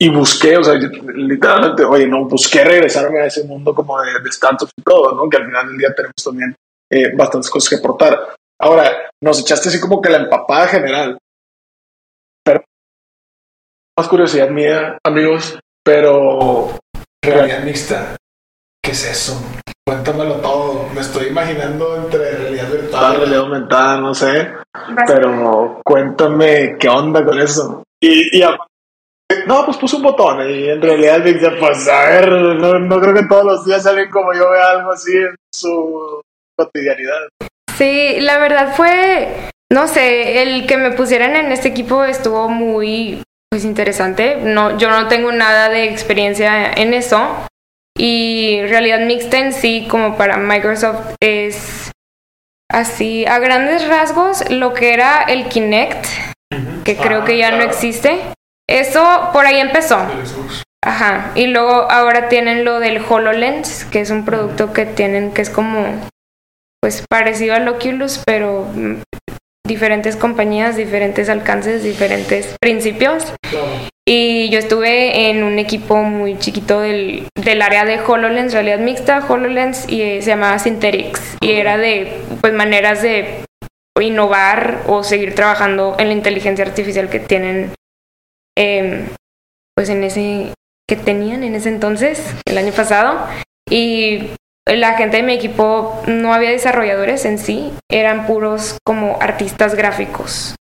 y 0.00 0.08
busqué, 0.08 0.56
o 0.56 0.64
sea, 0.64 0.74
literalmente, 0.74 1.84
oye, 1.84 2.08
no, 2.08 2.24
busqué 2.24 2.64
regresarme 2.64 3.20
a 3.20 3.26
ese 3.26 3.44
mundo 3.44 3.72
como 3.74 4.00
de, 4.02 4.20
de 4.20 4.32
startups 4.32 4.72
y 4.76 4.82
todo, 4.82 5.14
¿no? 5.14 5.28
Que 5.30 5.36
al 5.36 5.46
final 5.46 5.68
del 5.68 5.78
día 5.78 5.94
tenemos 5.94 6.22
también 6.22 6.54
eh, 6.90 7.14
bastantes 7.14 7.50
cosas 7.50 7.70
que 7.70 7.76
aportar. 7.76 8.34
Ahora, 8.60 9.08
nos 9.22 9.40
echaste 9.40 9.68
así 9.68 9.80
como 9.80 10.02
que 10.02 10.10
la 10.10 10.18
empapada 10.18 10.66
general, 10.66 11.16
pero 12.44 12.64
más 13.96 14.08
curiosidad 14.08 14.50
mía, 14.50 14.98
amigos, 15.04 15.58
pero 15.84 16.77
realidad 17.22 17.62
mixta, 17.64 18.16
¿qué 18.82 18.92
es 18.92 19.04
eso? 19.10 19.40
Cuéntamelo 19.86 20.36
todo. 20.36 20.88
Me 20.94 21.00
estoy 21.00 21.28
imaginando 21.28 21.96
entre 21.96 22.32
realidad 22.32 22.70
virtual. 22.70 23.16
realidad 23.16 23.40
aumentada, 23.40 24.00
no 24.00 24.14
sé. 24.14 24.52
Pero 25.06 25.80
cuéntame 25.84 26.76
qué 26.78 26.88
onda 26.88 27.24
con 27.24 27.40
eso. 27.40 27.82
Y, 28.00 28.38
y 28.38 28.44
no, 29.46 29.64
pues 29.64 29.76
puse 29.76 29.96
un 29.96 30.02
botón 30.02 30.38
y 30.48 30.68
en 30.68 30.80
realidad 30.80 31.20
dice, 31.20 31.50
pues 31.58 31.86
a 31.88 32.06
ver, 32.06 32.30
no, 32.30 33.00
creo 33.00 33.14
que 33.14 33.26
todos 33.28 33.44
los 33.44 33.64
días 33.64 33.86
alguien 33.86 34.10
como 34.10 34.32
yo 34.32 34.50
vea 34.50 34.70
algo 34.70 34.92
así 34.92 35.16
en 35.16 35.34
su 35.52 36.22
cotidianidad. 36.56 37.28
Sí, 37.76 38.20
la 38.20 38.38
verdad 38.38 38.74
fue, 38.74 39.50
no 39.70 39.86
sé, 39.86 40.42
el 40.42 40.66
que 40.66 40.76
me 40.78 40.92
pusieran 40.92 41.36
en 41.36 41.52
este 41.52 41.68
equipo 41.68 42.04
estuvo 42.04 42.48
muy 42.48 43.22
pues 43.50 43.64
interesante. 43.64 44.36
No, 44.36 44.78
yo 44.78 44.90
no 44.90 45.08
tengo 45.08 45.32
nada 45.32 45.68
de 45.68 45.84
experiencia 45.84 46.72
en 46.72 46.94
eso, 46.94 47.48
y 47.98 48.62
realidad 48.62 49.00
mixta 49.00 49.38
en 49.38 49.52
sí, 49.52 49.88
como 49.90 50.16
para 50.16 50.36
Microsoft, 50.36 51.16
es 51.20 51.90
así, 52.70 53.26
a 53.26 53.40
grandes 53.40 53.88
rasgos, 53.88 54.48
lo 54.50 54.72
que 54.72 54.94
era 54.94 55.22
el 55.24 55.48
Kinect, 55.48 56.06
que 56.84 56.96
creo 56.96 57.24
que 57.24 57.36
ya 57.36 57.50
no 57.50 57.62
existe. 57.62 58.20
Eso 58.68 59.30
por 59.32 59.46
ahí 59.46 59.58
empezó. 59.58 59.98
Ajá. 60.84 61.32
Y 61.34 61.48
luego 61.48 61.90
ahora 61.90 62.28
tienen 62.28 62.64
lo 62.64 62.78
del 62.78 63.02
HoloLens, 63.04 63.84
que 63.86 64.00
es 64.00 64.10
un 64.10 64.24
producto 64.24 64.72
que 64.72 64.86
tienen 64.86 65.32
que 65.32 65.42
es 65.42 65.50
como 65.50 65.84
pues 66.80 67.04
parecido 67.08 67.56
al 67.56 67.66
Oculus, 67.66 68.22
pero 68.24 68.68
mm, 68.72 69.02
diferentes 69.68 70.16
compañías, 70.16 70.76
diferentes 70.76 71.28
alcances, 71.28 71.84
diferentes 71.84 72.56
principios. 72.60 73.32
Y 74.04 74.48
yo 74.48 74.58
estuve 74.58 75.28
en 75.28 75.44
un 75.44 75.60
equipo 75.60 75.96
muy 76.02 76.38
chiquito 76.38 76.80
del, 76.80 77.28
del 77.36 77.62
área 77.62 77.84
de 77.84 78.00
HoloLens, 78.00 78.52
realidad 78.54 78.80
mixta, 78.80 79.24
HoloLens, 79.28 79.88
y 79.88 80.02
eh, 80.02 80.22
se 80.22 80.30
llamaba 80.30 80.58
Synthetics. 80.58 81.36
Y 81.40 81.52
era 81.52 81.78
de 81.78 82.10
pues 82.40 82.52
maneras 82.52 83.02
de 83.02 83.44
innovar 84.00 84.82
o 84.86 85.04
seguir 85.04 85.34
trabajando 85.34 85.96
en 85.98 86.08
la 86.08 86.14
inteligencia 86.14 86.64
artificial 86.64 87.10
que 87.10 87.20
tienen 87.20 87.72
em, 88.56 89.06
pues 89.74 89.88
en 89.90 90.04
ese 90.04 90.52
que 90.88 90.96
tenían 90.96 91.44
en 91.44 91.54
ese 91.54 91.68
entonces, 91.68 92.34
el 92.46 92.56
año 92.56 92.72
pasado. 92.72 93.26
Y 93.70 94.30
la 94.76 94.94
gente 94.94 95.18
de 95.18 95.22
mi 95.22 95.34
equipo 95.34 96.02
no 96.06 96.34
había 96.34 96.50
desarrolladores 96.50 97.24
en 97.24 97.38
sí, 97.38 97.72
eran 97.90 98.26
puros 98.26 98.78
como 98.84 99.18
artistas 99.20 99.74
gráficos. 99.74 100.54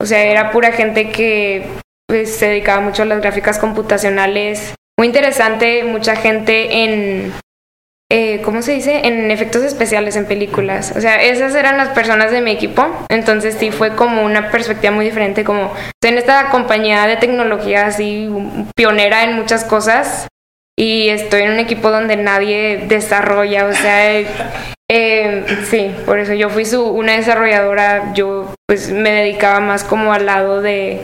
O 0.00 0.06
sea, 0.06 0.24
era 0.24 0.50
pura 0.50 0.72
gente 0.72 1.10
que 1.10 1.66
pues, 2.06 2.36
se 2.36 2.48
dedicaba 2.48 2.80
mucho 2.80 3.02
a 3.02 3.06
las 3.06 3.20
gráficas 3.20 3.58
computacionales. 3.58 4.74
Muy 4.98 5.08
interesante, 5.08 5.84
mucha 5.84 6.16
gente 6.16 6.84
en, 6.84 7.32
eh, 8.10 8.40
¿cómo 8.42 8.62
se 8.62 8.72
dice? 8.72 9.06
En 9.06 9.30
efectos 9.30 9.62
especiales 9.62 10.16
en 10.16 10.26
películas. 10.26 10.92
O 10.96 11.00
sea, 11.00 11.22
esas 11.22 11.54
eran 11.54 11.76
las 11.76 11.88
personas 11.88 12.30
de 12.30 12.40
mi 12.40 12.52
equipo. 12.52 12.86
Entonces 13.08 13.56
sí 13.58 13.70
fue 13.70 13.96
como 13.96 14.22
una 14.22 14.50
perspectiva 14.50 14.92
muy 14.92 15.06
diferente, 15.06 15.44
como 15.44 15.72
en 16.02 16.18
esta 16.18 16.50
compañía 16.50 17.06
de 17.06 17.16
tecnología 17.16 17.86
así 17.86 18.28
pionera 18.76 19.24
en 19.24 19.34
muchas 19.34 19.64
cosas 19.64 20.28
y 20.78 21.08
estoy 21.08 21.42
en 21.42 21.52
un 21.52 21.58
equipo 21.58 21.90
donde 21.90 22.16
nadie 22.16 22.84
desarrolla, 22.88 23.66
o 23.66 23.72
sea, 23.72 24.20
eh, 24.90 25.44
sí, 25.64 25.90
por 26.04 26.18
eso 26.18 26.34
yo 26.34 26.50
fui 26.50 26.64
su, 26.64 26.84
una 26.84 27.16
desarrolladora, 27.16 28.12
yo 28.14 28.54
pues 28.68 28.92
me 28.92 29.10
dedicaba 29.10 29.60
más 29.60 29.84
como 29.84 30.12
al 30.12 30.26
lado 30.26 30.60
de, 30.60 31.00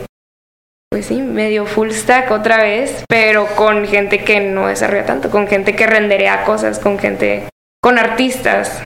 pues 0.91 1.07
sí, 1.07 1.23
medio 1.23 1.65
full 1.65 1.91
stack 1.91 2.31
otra 2.31 2.63
vez, 2.63 3.05
pero 3.09 3.47
con 3.57 3.87
gente 3.87 4.25
que 4.25 4.41
no 4.41 4.69
desarrolla 4.69 5.07
tanto, 5.07 5.31
con 5.31 5.47
gente 5.47 5.75
que 5.75 5.87
renderea 5.87 6.45
cosas, 6.45 6.79
con 6.79 6.99
gente, 6.99 7.49
con 7.81 7.99
artistas. 7.99 8.85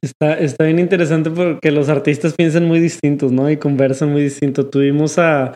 Está, 0.00 0.34
está 0.38 0.64
bien 0.64 0.78
interesante 0.78 1.30
porque 1.30 1.70
los 1.72 1.88
artistas 1.88 2.34
piensan 2.34 2.66
muy 2.66 2.78
distintos, 2.78 3.32
¿no? 3.32 3.50
Y 3.50 3.56
conversan 3.56 4.12
muy 4.12 4.22
distinto. 4.22 4.68
Tuvimos 4.68 5.18
a, 5.18 5.54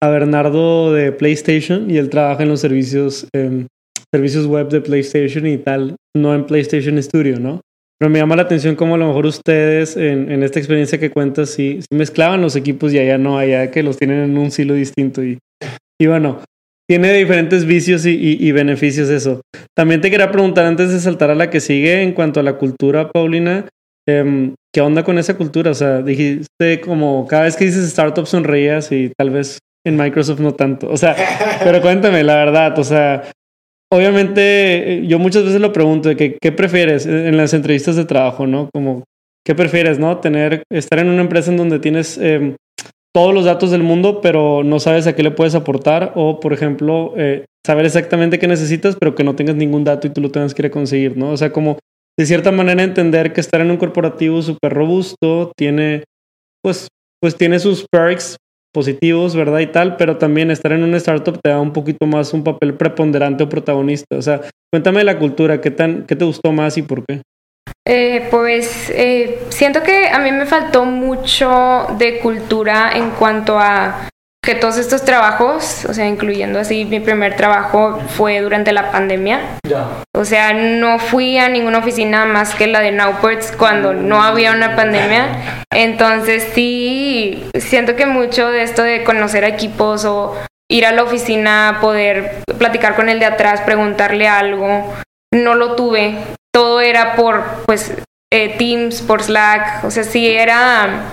a 0.00 0.08
Bernardo 0.08 0.92
de 0.92 1.12
PlayStation 1.12 1.90
y 1.90 1.98
él 1.98 2.08
trabaja 2.08 2.44
en 2.44 2.48
los 2.48 2.60
servicios, 2.60 3.26
eh, 3.34 3.66
servicios 4.12 4.46
web 4.46 4.68
de 4.68 4.80
PlayStation 4.80 5.46
y 5.46 5.58
tal, 5.58 5.96
no 6.16 6.34
en 6.34 6.46
PlayStation 6.46 7.00
Studio, 7.02 7.38
¿no? 7.38 7.60
Pero 8.00 8.10
me 8.10 8.18
llama 8.18 8.34
la 8.34 8.42
atención 8.42 8.76
cómo 8.76 8.94
a 8.94 8.98
lo 8.98 9.08
mejor 9.08 9.26
ustedes 9.26 9.94
en, 9.94 10.42
esta 10.42 10.58
experiencia 10.58 10.98
que 10.98 11.10
cuentas 11.10 11.50
sí, 11.50 11.80
mezclaban 11.92 12.40
los 12.40 12.56
equipos 12.56 12.94
y 12.94 12.98
allá 12.98 13.18
no, 13.18 13.36
allá 13.36 13.70
que 13.70 13.82
los 13.82 13.98
tienen 13.98 14.20
en 14.20 14.38
un 14.38 14.50
silo 14.50 14.72
distinto. 14.72 15.22
Y, 15.22 15.38
bueno, 16.06 16.40
tiene 16.88 17.12
diferentes 17.12 17.66
vicios 17.66 18.06
y, 18.06 18.52
beneficios 18.52 19.10
eso. 19.10 19.42
También 19.76 20.00
te 20.00 20.10
quería 20.10 20.32
preguntar 20.32 20.64
antes 20.64 20.90
de 20.90 20.98
saltar 20.98 21.30
a 21.30 21.34
la 21.34 21.50
que 21.50 21.60
sigue 21.60 22.02
en 22.02 22.12
cuanto 22.12 22.40
a 22.40 22.42
la 22.42 22.54
cultura, 22.54 23.10
Paulina, 23.10 23.68
em, 24.08 24.54
¿qué 24.72 24.80
onda 24.80 25.04
con 25.04 25.18
esa 25.18 25.36
cultura? 25.36 25.70
O 25.70 25.74
sea, 25.74 26.00
dijiste 26.00 26.80
como 26.80 27.26
cada 27.26 27.44
vez 27.44 27.56
que 27.56 27.66
dices 27.66 27.84
startup 27.84 28.26
sonreías 28.26 28.90
y 28.92 29.12
tal 29.14 29.28
vez 29.28 29.58
en 29.86 29.96
Microsoft 29.96 30.40
no 30.40 30.54
tanto. 30.54 30.90
O 30.90 30.96
sea, 30.96 31.14
pero 31.64 31.82
cuéntame 31.82 32.24
la 32.24 32.36
verdad, 32.36 32.78
o 32.78 32.84
sea, 32.84 33.30
obviamente 33.92 34.94
eh, 34.94 35.06
yo 35.06 35.18
muchas 35.18 35.44
veces 35.44 35.60
lo 35.60 35.72
pregunto 35.72 36.08
de 36.08 36.16
que 36.16 36.38
qué 36.40 36.52
prefieres 36.52 37.06
en 37.06 37.36
las 37.36 37.54
entrevistas 37.54 37.96
de 37.96 38.04
trabajo, 38.04 38.46
¿no? 38.46 38.68
Como 38.72 39.04
qué 39.44 39.54
prefieres, 39.54 39.98
¿no? 39.98 40.18
Tener 40.18 40.62
estar 40.70 40.98
en 40.98 41.08
una 41.08 41.22
empresa 41.22 41.50
en 41.50 41.56
donde 41.56 41.78
tienes 41.78 42.18
em, 42.18 42.56
todos 43.14 43.34
los 43.34 43.44
datos 43.44 43.70
del 43.70 43.82
mundo, 43.82 44.20
pero 44.20 44.62
no 44.62 44.78
sabes 44.78 45.06
a 45.06 45.14
qué 45.14 45.22
le 45.22 45.32
puedes 45.32 45.54
aportar 45.54 46.12
o, 46.14 46.40
por 46.40 46.52
ejemplo, 46.52 47.14
eh, 47.16 47.44
saber 47.66 47.86
exactamente 47.86 48.38
qué 48.38 48.46
necesitas, 48.46 48.96
pero 48.96 49.14
que 49.14 49.24
no 49.24 49.34
tengas 49.34 49.56
ningún 49.56 49.84
dato 49.84 50.06
y 50.06 50.10
tú 50.10 50.20
lo 50.20 50.30
tengas 50.30 50.54
que 50.54 50.70
conseguir, 50.70 51.16
¿no? 51.16 51.30
O 51.30 51.36
sea, 51.36 51.52
como 51.52 51.78
de 52.18 52.26
cierta 52.26 52.52
manera 52.52 52.82
entender 52.82 53.32
que 53.32 53.40
estar 53.40 53.60
en 53.60 53.70
un 53.70 53.76
corporativo 53.76 54.42
súper 54.42 54.72
robusto 54.72 55.52
tiene, 55.56 56.04
pues, 56.62 56.88
pues 57.20 57.36
tiene 57.36 57.58
sus 57.58 57.86
perks, 57.90 58.36
positivos, 58.72 59.34
¿verdad? 59.34 59.60
Y 59.60 59.66
tal, 59.66 59.96
pero 59.96 60.16
también 60.16 60.50
estar 60.50 60.72
en 60.72 60.82
una 60.82 60.96
startup 60.96 61.38
te 61.42 61.50
da 61.50 61.60
un 61.60 61.72
poquito 61.72 62.06
más 62.06 62.32
un 62.32 62.44
papel 62.44 62.74
preponderante 62.74 63.44
o 63.44 63.48
protagonista. 63.48 64.16
O 64.16 64.22
sea, 64.22 64.40
cuéntame 64.72 65.04
la 65.04 65.18
cultura, 65.18 65.60
¿qué, 65.60 65.70
tan, 65.70 66.04
qué 66.06 66.16
te 66.16 66.24
gustó 66.24 66.52
más 66.52 66.76
y 66.76 66.82
por 66.82 67.04
qué? 67.06 67.22
Eh, 67.86 68.28
pues 68.30 68.90
eh, 68.90 69.40
siento 69.48 69.82
que 69.82 70.08
a 70.08 70.18
mí 70.18 70.30
me 70.32 70.46
faltó 70.46 70.84
mucho 70.84 71.86
de 71.98 72.18
cultura 72.20 72.92
en 72.94 73.10
cuanto 73.10 73.58
a 73.58 74.08
que 74.42 74.54
todos 74.54 74.78
estos 74.78 75.04
trabajos, 75.04 75.84
o 75.84 75.92
sea, 75.92 76.06
incluyendo 76.06 76.58
así 76.58 76.86
mi 76.86 77.00
primer 77.00 77.36
trabajo 77.36 77.98
fue 78.08 78.40
durante 78.40 78.72
la 78.72 78.90
pandemia. 78.90 79.58
Ya. 79.68 79.86
O 80.16 80.24
sea, 80.24 80.54
no 80.54 80.98
fui 80.98 81.36
a 81.36 81.48
ninguna 81.48 81.78
oficina 81.78 82.24
más 82.24 82.54
que 82.54 82.66
la 82.66 82.80
de 82.80 82.92
Nowports 82.92 83.52
cuando 83.52 83.92
no 83.92 84.22
había 84.22 84.52
una 84.52 84.76
pandemia. 84.76 85.64
Entonces 85.70 86.48
sí, 86.54 87.50
siento 87.58 87.96
que 87.96 88.06
mucho 88.06 88.50
de 88.50 88.62
esto 88.62 88.82
de 88.82 89.04
conocer 89.04 89.44
equipos 89.44 90.04
o 90.06 90.34
ir 90.70 90.86
a 90.86 90.92
la 90.92 91.02
oficina, 91.02 91.78
poder 91.80 92.42
platicar 92.58 92.96
con 92.96 93.08
el 93.08 93.18
de 93.18 93.26
atrás, 93.26 93.60
preguntarle 93.60 94.26
algo, 94.26 94.90
no 95.34 95.54
lo 95.54 95.74
tuve. 95.74 96.16
Todo 96.52 96.80
era 96.80 97.14
por, 97.14 97.44
pues, 97.66 97.92
eh, 98.32 98.56
Teams, 98.56 99.02
por 99.02 99.22
Slack. 99.22 99.84
O 99.84 99.90
sea, 99.90 100.04
sí 100.04 100.30
era 100.30 101.12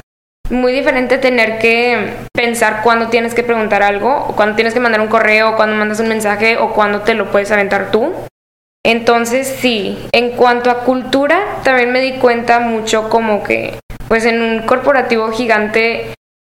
muy 0.49 0.71
diferente 0.71 1.17
tener 1.17 1.59
que 1.59 2.13
pensar 2.33 2.81
cuándo 2.83 3.07
tienes 3.07 3.33
que 3.33 3.43
preguntar 3.43 3.83
algo, 3.83 4.25
o 4.27 4.35
cuándo 4.35 4.55
tienes 4.55 4.73
que 4.73 4.79
mandar 4.79 5.01
un 5.01 5.07
correo, 5.07 5.51
o 5.51 5.55
cuándo 5.55 5.75
mandas 5.75 5.99
un 5.99 6.07
mensaje, 6.07 6.57
o 6.57 6.73
cuándo 6.73 7.01
te 7.01 7.13
lo 7.13 7.31
puedes 7.31 7.51
aventar 7.51 7.91
tú. 7.91 8.13
Entonces, 8.85 9.47
sí, 9.59 10.07
en 10.13 10.31
cuanto 10.31 10.71
a 10.71 10.85
cultura, 10.85 11.39
también 11.63 11.91
me 11.91 11.99
di 11.99 12.13
cuenta 12.13 12.59
mucho 12.59 13.09
como 13.09 13.43
que, 13.43 13.79
pues 14.07 14.25
en 14.25 14.41
un 14.41 14.59
corporativo 14.65 15.29
gigante, 15.31 16.13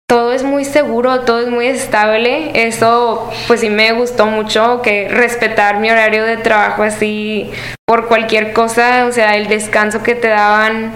todo 0.07 0.33
es 0.33 0.43
muy 0.43 0.65
seguro, 0.65 1.21
todo 1.21 1.41
es 1.41 1.47
muy 1.47 1.67
estable. 1.67 2.51
Eso, 2.53 3.29
pues 3.47 3.59
sí 3.59 3.69
me 3.69 3.91
gustó 3.93 4.25
mucho, 4.25 4.81
que 4.81 5.09
respetar 5.09 5.79
mi 5.79 5.89
horario 5.89 6.23
de 6.23 6.37
trabajo 6.37 6.83
así 6.83 7.51
por 7.85 8.07
cualquier 8.07 8.53
cosa, 8.53 9.05
o 9.05 9.11
sea, 9.11 9.35
el 9.35 9.47
descanso 9.47 10.03
que 10.03 10.15
te 10.15 10.29
daban, 10.29 10.93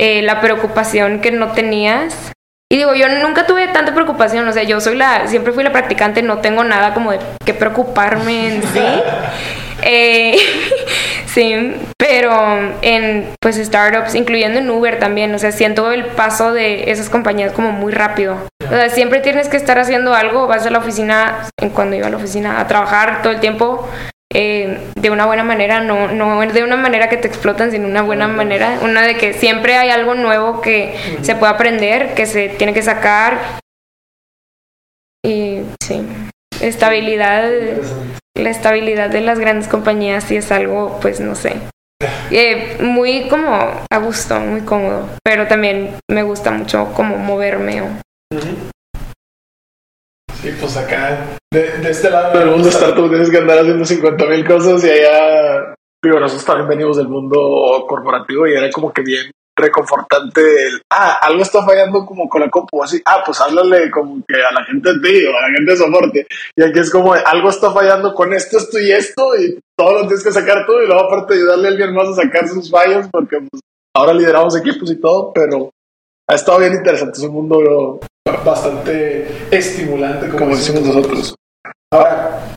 eh, 0.00 0.22
la 0.22 0.40
preocupación 0.40 1.20
que 1.20 1.30
no 1.30 1.52
tenías. 1.52 2.32
Y 2.70 2.76
digo, 2.76 2.94
yo 2.94 3.08
nunca 3.08 3.46
tuve 3.46 3.66
tanta 3.68 3.94
preocupación, 3.94 4.46
o 4.46 4.52
sea, 4.52 4.62
yo 4.62 4.78
soy 4.80 4.96
la, 4.96 5.26
siempre 5.26 5.52
fui 5.52 5.64
la 5.64 5.72
practicante, 5.72 6.20
no 6.22 6.38
tengo 6.38 6.64
nada 6.64 6.92
como 6.92 7.12
de 7.12 7.18
que 7.44 7.54
preocuparme 7.54 8.48
en 8.48 8.62
sí. 8.74 8.80
Eh, 9.82 10.36
sí, 11.26 11.76
pero 11.96 12.74
en 12.82 13.30
pues 13.40 13.56
startups, 13.56 14.14
incluyendo 14.14 14.58
en 14.58 14.68
Uber 14.68 14.98
también, 14.98 15.34
o 15.34 15.38
sea, 15.38 15.50
siento 15.50 15.92
el 15.92 16.04
paso 16.04 16.52
de 16.52 16.90
esas 16.90 17.08
compañías 17.08 17.52
como 17.52 17.72
muy 17.72 17.92
rápido. 17.92 18.36
O 18.66 18.68
sea, 18.68 18.90
siempre 18.90 19.20
tienes 19.20 19.48
que 19.48 19.56
estar 19.56 19.78
haciendo 19.78 20.14
algo, 20.14 20.46
vas 20.46 20.66
a 20.66 20.70
la 20.70 20.78
oficina, 20.78 21.48
cuando 21.74 21.96
iba 21.96 22.08
a 22.08 22.10
la 22.10 22.18
oficina, 22.18 22.60
a 22.60 22.66
trabajar 22.66 23.22
todo 23.22 23.32
el 23.32 23.40
tiempo, 23.40 23.88
eh, 24.32 24.78
de 24.94 25.10
una 25.10 25.26
buena 25.26 25.44
manera, 25.44 25.80
no, 25.80 26.08
no 26.08 26.40
de 26.40 26.62
una 26.62 26.76
manera 26.76 27.08
que 27.08 27.16
te 27.16 27.28
explotan, 27.28 27.70
sino 27.70 27.88
una 27.88 28.02
buena 28.02 28.28
manera, 28.28 28.78
una 28.82 29.02
de 29.02 29.16
que 29.16 29.32
siempre 29.32 29.76
hay 29.76 29.90
algo 29.90 30.14
nuevo 30.14 30.60
que 30.60 30.94
se 31.22 31.34
puede 31.34 31.52
aprender, 31.52 32.14
que 32.14 32.26
se 32.26 32.48
tiene 32.50 32.74
que 32.74 32.82
sacar. 32.82 33.60
Y 35.24 35.62
sí, 35.82 36.02
estabilidad, 36.60 37.50
la 38.36 38.50
estabilidad 38.50 39.10
de 39.10 39.20
las 39.20 39.38
grandes 39.38 39.68
compañías 39.68 40.24
sí 40.24 40.36
es 40.36 40.52
algo, 40.52 40.98
pues 41.00 41.20
no 41.20 41.34
sé, 41.34 41.54
eh, 42.30 42.76
muy 42.80 43.28
como 43.28 43.48
a 43.90 43.98
gusto, 43.98 44.38
muy 44.38 44.60
cómodo, 44.60 45.08
pero 45.24 45.48
también 45.48 45.96
me 46.10 46.22
gusta 46.22 46.50
mucho 46.50 46.92
como 46.94 47.16
moverme. 47.16 47.82
O... 47.82 47.88
pues 50.68 50.84
acá, 50.84 51.38
de, 51.50 51.78
de 51.78 51.90
este 51.90 52.10
lado 52.10 52.38
del 52.38 52.50
mundo 52.50 52.68
startup 52.68 53.08
tienes 53.08 53.30
que 53.30 53.38
andar 53.38 53.60
haciendo 53.60 53.86
50 53.86 54.26
mil 54.26 54.46
cosas 54.46 54.84
y 54.84 54.90
allá, 54.90 55.74
digo, 56.04 56.20
nosotros 56.20 56.44
también 56.44 56.68
venimos 56.68 56.98
del 56.98 57.08
mundo 57.08 57.86
corporativo 57.88 58.46
y 58.46 58.52
era 58.52 58.70
como 58.70 58.92
que 58.92 59.00
bien 59.00 59.30
reconfortante 59.56 60.42
el, 60.42 60.82
ah, 60.92 61.20
algo 61.22 61.40
está 61.40 61.64
fallando 61.64 62.04
como 62.04 62.28
con 62.28 62.42
la 62.42 62.50
compu, 62.50 62.82
así, 62.82 63.00
ah, 63.06 63.22
pues 63.24 63.40
háblale 63.40 63.90
como 63.90 64.22
que 64.28 64.34
a 64.34 64.52
la 64.52 64.62
gente 64.66 64.92
de 64.92 65.00
ti 65.00 65.24
o 65.24 65.30
a 65.30 65.48
la 65.48 65.56
gente 65.56 65.70
de 65.72 65.76
soporte. 65.78 66.26
Y 66.54 66.62
aquí 66.62 66.78
es 66.80 66.90
como, 66.90 67.14
algo 67.14 67.48
está 67.48 67.72
fallando 67.72 68.12
con 68.12 68.34
esto, 68.34 68.58
esto 68.58 68.78
y 68.78 68.92
esto, 68.92 69.36
y 69.36 69.58
todo 69.74 69.94
lo 69.94 70.00
tienes 70.00 70.22
que 70.22 70.32
sacar 70.32 70.66
tú, 70.66 70.74
y 70.82 70.86
luego 70.86 71.06
aparte 71.06 71.32
ayudarle 71.32 71.68
a 71.68 71.70
alguien 71.70 71.94
más 71.94 72.08
a 72.08 72.14
sacar 72.14 72.46
sus 72.46 72.70
fallas, 72.70 73.08
porque 73.10 73.38
pues, 73.50 73.62
ahora 73.96 74.12
lideramos 74.12 74.54
equipos 74.54 74.90
y 74.90 75.00
todo, 75.00 75.32
pero 75.32 75.70
ha 76.30 76.34
estado 76.34 76.58
bien 76.58 76.74
interesante, 76.74 77.18
es 77.18 77.24
un 77.24 77.32
mundo 77.34 78.00
bastante 78.44 79.26
estimulante, 79.50 80.26
como, 80.26 80.38
como 80.38 80.56
decimos 80.56 80.82
nosotros. 80.82 81.34
Ahora, 81.92 82.54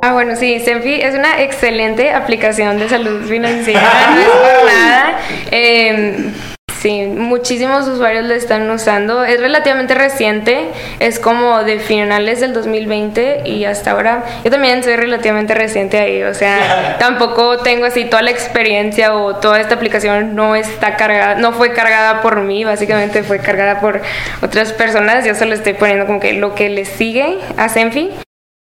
Ah, 0.00 0.12
bueno, 0.14 0.34
sí, 0.36 0.58
Senfi 0.60 0.94
es 0.94 1.14
una 1.14 1.42
excelente 1.42 2.12
aplicación 2.12 2.78
de 2.78 2.88
salud 2.88 3.26
financiera, 3.26 3.82
no 4.14 4.20
es 4.20 4.26
por 4.26 4.72
nada. 4.72 5.18
Eh, 5.50 6.32
sí, 6.80 7.06
muchísimos 7.06 7.86
usuarios 7.86 8.24
lo 8.24 8.34
están 8.34 8.68
usando. 8.70 9.24
Es 9.24 9.40
relativamente 9.40 9.94
reciente, 9.94 10.68
es 10.98 11.18
como 11.18 11.62
de 11.62 11.78
finales 11.78 12.40
del 12.40 12.52
2020 12.52 13.42
y 13.44 13.64
hasta 13.64 13.92
ahora. 13.92 14.24
Yo 14.44 14.50
también 14.50 14.82
soy 14.82 14.96
relativamente 14.96 15.54
reciente 15.54 15.98
ahí, 15.98 16.22
o 16.22 16.34
sea, 16.34 16.96
tampoco 16.98 17.58
tengo 17.58 17.86
así 17.86 18.04
toda 18.04 18.22
la 18.22 18.30
experiencia 18.30 19.14
o 19.14 19.36
toda 19.36 19.60
esta 19.60 19.74
aplicación 19.74 20.34
no 20.34 20.56
está 20.56 20.96
cargada, 20.96 21.34
no 21.34 21.52
fue 21.52 21.72
cargada 21.72 22.22
por 22.22 22.40
mí, 22.40 22.64
básicamente 22.64 23.22
fue 23.22 23.38
cargada 23.38 23.80
por 23.80 24.00
otras 24.42 24.72
personas. 24.72 25.24
Yo 25.24 25.34
solo 25.34 25.54
estoy 25.54 25.74
poniendo 25.74 26.06
como 26.06 26.20
que 26.20 26.32
lo 26.32 26.54
que 26.54 26.70
le 26.70 26.84
sigue 26.84 27.38
a 27.56 27.68
Senfi. 27.68 28.10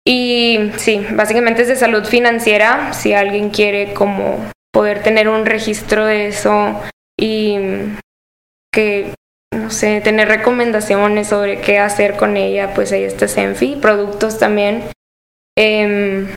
Y 0.09 0.71
sí, 0.77 1.05
básicamente 1.11 1.63
es 1.63 1.69
de 1.69 1.77
salud 1.77 2.05
financiera. 2.05 2.93
Si 2.93 3.13
alguien 3.13 3.51
quiere 3.51 3.93
como 3.93 4.39
poder 4.73 5.03
tener 5.03 5.29
un 5.29 5.47
registro 5.47 6.07
de 6.07 6.29
eso 6.29 6.81
y 7.19 7.59
que, 8.77 9.15
no 9.55 9.71
sé, 9.71 10.03
tener 10.03 10.29
recomendaciones 10.29 11.29
sobre 11.29 11.63
qué 11.63 11.79
hacer 11.79 12.17
con 12.17 12.37
ella, 12.37 12.75
pues 12.75 12.93
ahí 12.93 13.05
está 13.05 13.27
Senfi. 13.27 13.77
Productos 13.77 14.39
también. 14.39 14.85
Em, 15.57 16.35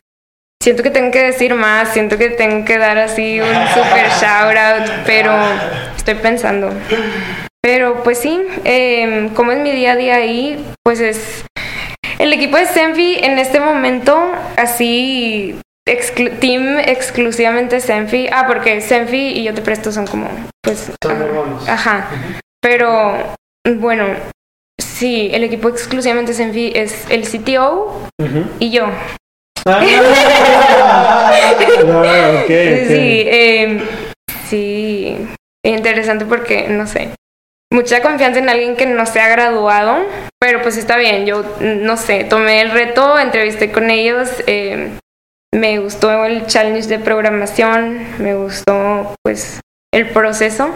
siento 0.63 0.82
que 0.82 0.89
tengo 0.89 1.12
que 1.12 1.21
decir 1.21 1.54
más, 1.54 1.91
siento 1.91 2.17
que 2.17 2.30
tengo 2.30 2.63
que 2.63 2.78
dar 2.78 2.97
así 2.97 3.41
un 3.41 3.67
super 3.73 4.08
shout 4.21 4.58
out, 4.58 4.89
pero 5.06 5.34
estoy 5.97 6.15
pensando. 6.15 6.71
Pero 7.62 8.04
pues 8.04 8.19
sí, 8.19 8.41
em, 8.63 9.34
como 9.34 9.52
es 9.52 9.60
mi 9.60 9.71
día 9.73 9.91
a 9.91 9.95
día 9.97 10.15
ahí, 10.15 10.65
pues 10.82 11.02
es 11.02 11.43
el 12.19 12.32
equipo 12.32 12.56
de 12.56 12.67
Senfi 12.67 13.17
en 13.21 13.38
este 13.38 13.60
momento, 13.60 14.17
así, 14.56 15.60
exclu- 15.89 16.38
team 16.39 16.80
exclusivamente 16.80 17.80
Senfi. 17.80 18.28
Ah, 18.32 18.45
porque 18.47 18.82
Senfi 18.82 19.39
y 19.39 19.43
Yo 19.43 19.54
Te 19.54 19.62
Presto 19.62 19.91
son 19.91 20.08
como, 20.08 20.30
pues... 20.62 20.91
Son 21.04 21.21
ah, 21.21 21.25
hermanos. 21.25 21.67
Ajá. 21.67 22.10
Pero, 22.62 23.36
bueno, 23.78 24.06
sí, 24.80 25.30
el 25.34 25.43
equipo 25.43 25.69
exclusivamente 25.69 26.34
Senfi 26.34 26.71
es 26.75 27.06
el 27.10 27.28
CTO 27.28 28.08
y 28.60 28.71
yo. 28.71 28.88
Ah, 29.65 29.82
ok. 32.43 32.47
Sí, 32.47 33.23
eh, 33.28 33.82
sí, 34.49 35.28
interesante 35.63 36.25
porque, 36.25 36.67
no 36.69 36.88
sé, 36.88 37.10
mucha 37.71 38.02
confianza 38.02 38.39
en 38.39 38.49
alguien 38.49 38.75
que 38.75 38.86
no 38.86 39.06
se 39.06 39.19
ha 39.19 39.30
graduado, 39.30 39.97
pero 40.39 40.62
pues 40.62 40.78
está 40.78 40.97
bien, 40.97 41.25
yo 41.25 41.43
no 41.60 41.97
sé, 41.97 42.23
tomé 42.23 42.62
el 42.62 42.71
reto, 42.71 43.19
entrevisté 43.19 43.71
con 43.71 43.89
ellos, 43.89 44.30
eh, 44.47 44.91
me 45.53 45.79
gustó 45.79 46.25
el 46.25 46.45
challenge 46.47 46.88
de 46.88 46.99
programación, 46.99 48.05
me 48.19 48.35
gustó 48.35 49.15
pues 49.23 49.59
el 49.93 50.09
proceso 50.09 50.69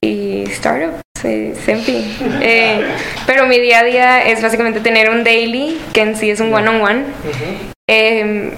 y 0.00 0.44
startup, 0.50 1.00
Sí. 1.20 1.52
Eh, 2.40 2.86
pero 3.26 3.46
mi 3.46 3.58
día 3.58 3.80
a 3.80 3.84
día 3.84 4.22
es 4.22 4.40
básicamente 4.40 4.80
tener 4.80 5.10
un 5.10 5.24
daily, 5.24 5.80
que 5.92 6.02
en 6.02 6.16
sí 6.16 6.30
es 6.30 6.40
un 6.40 6.52
one-on-one. 6.54 7.04
Eh, 7.88 8.56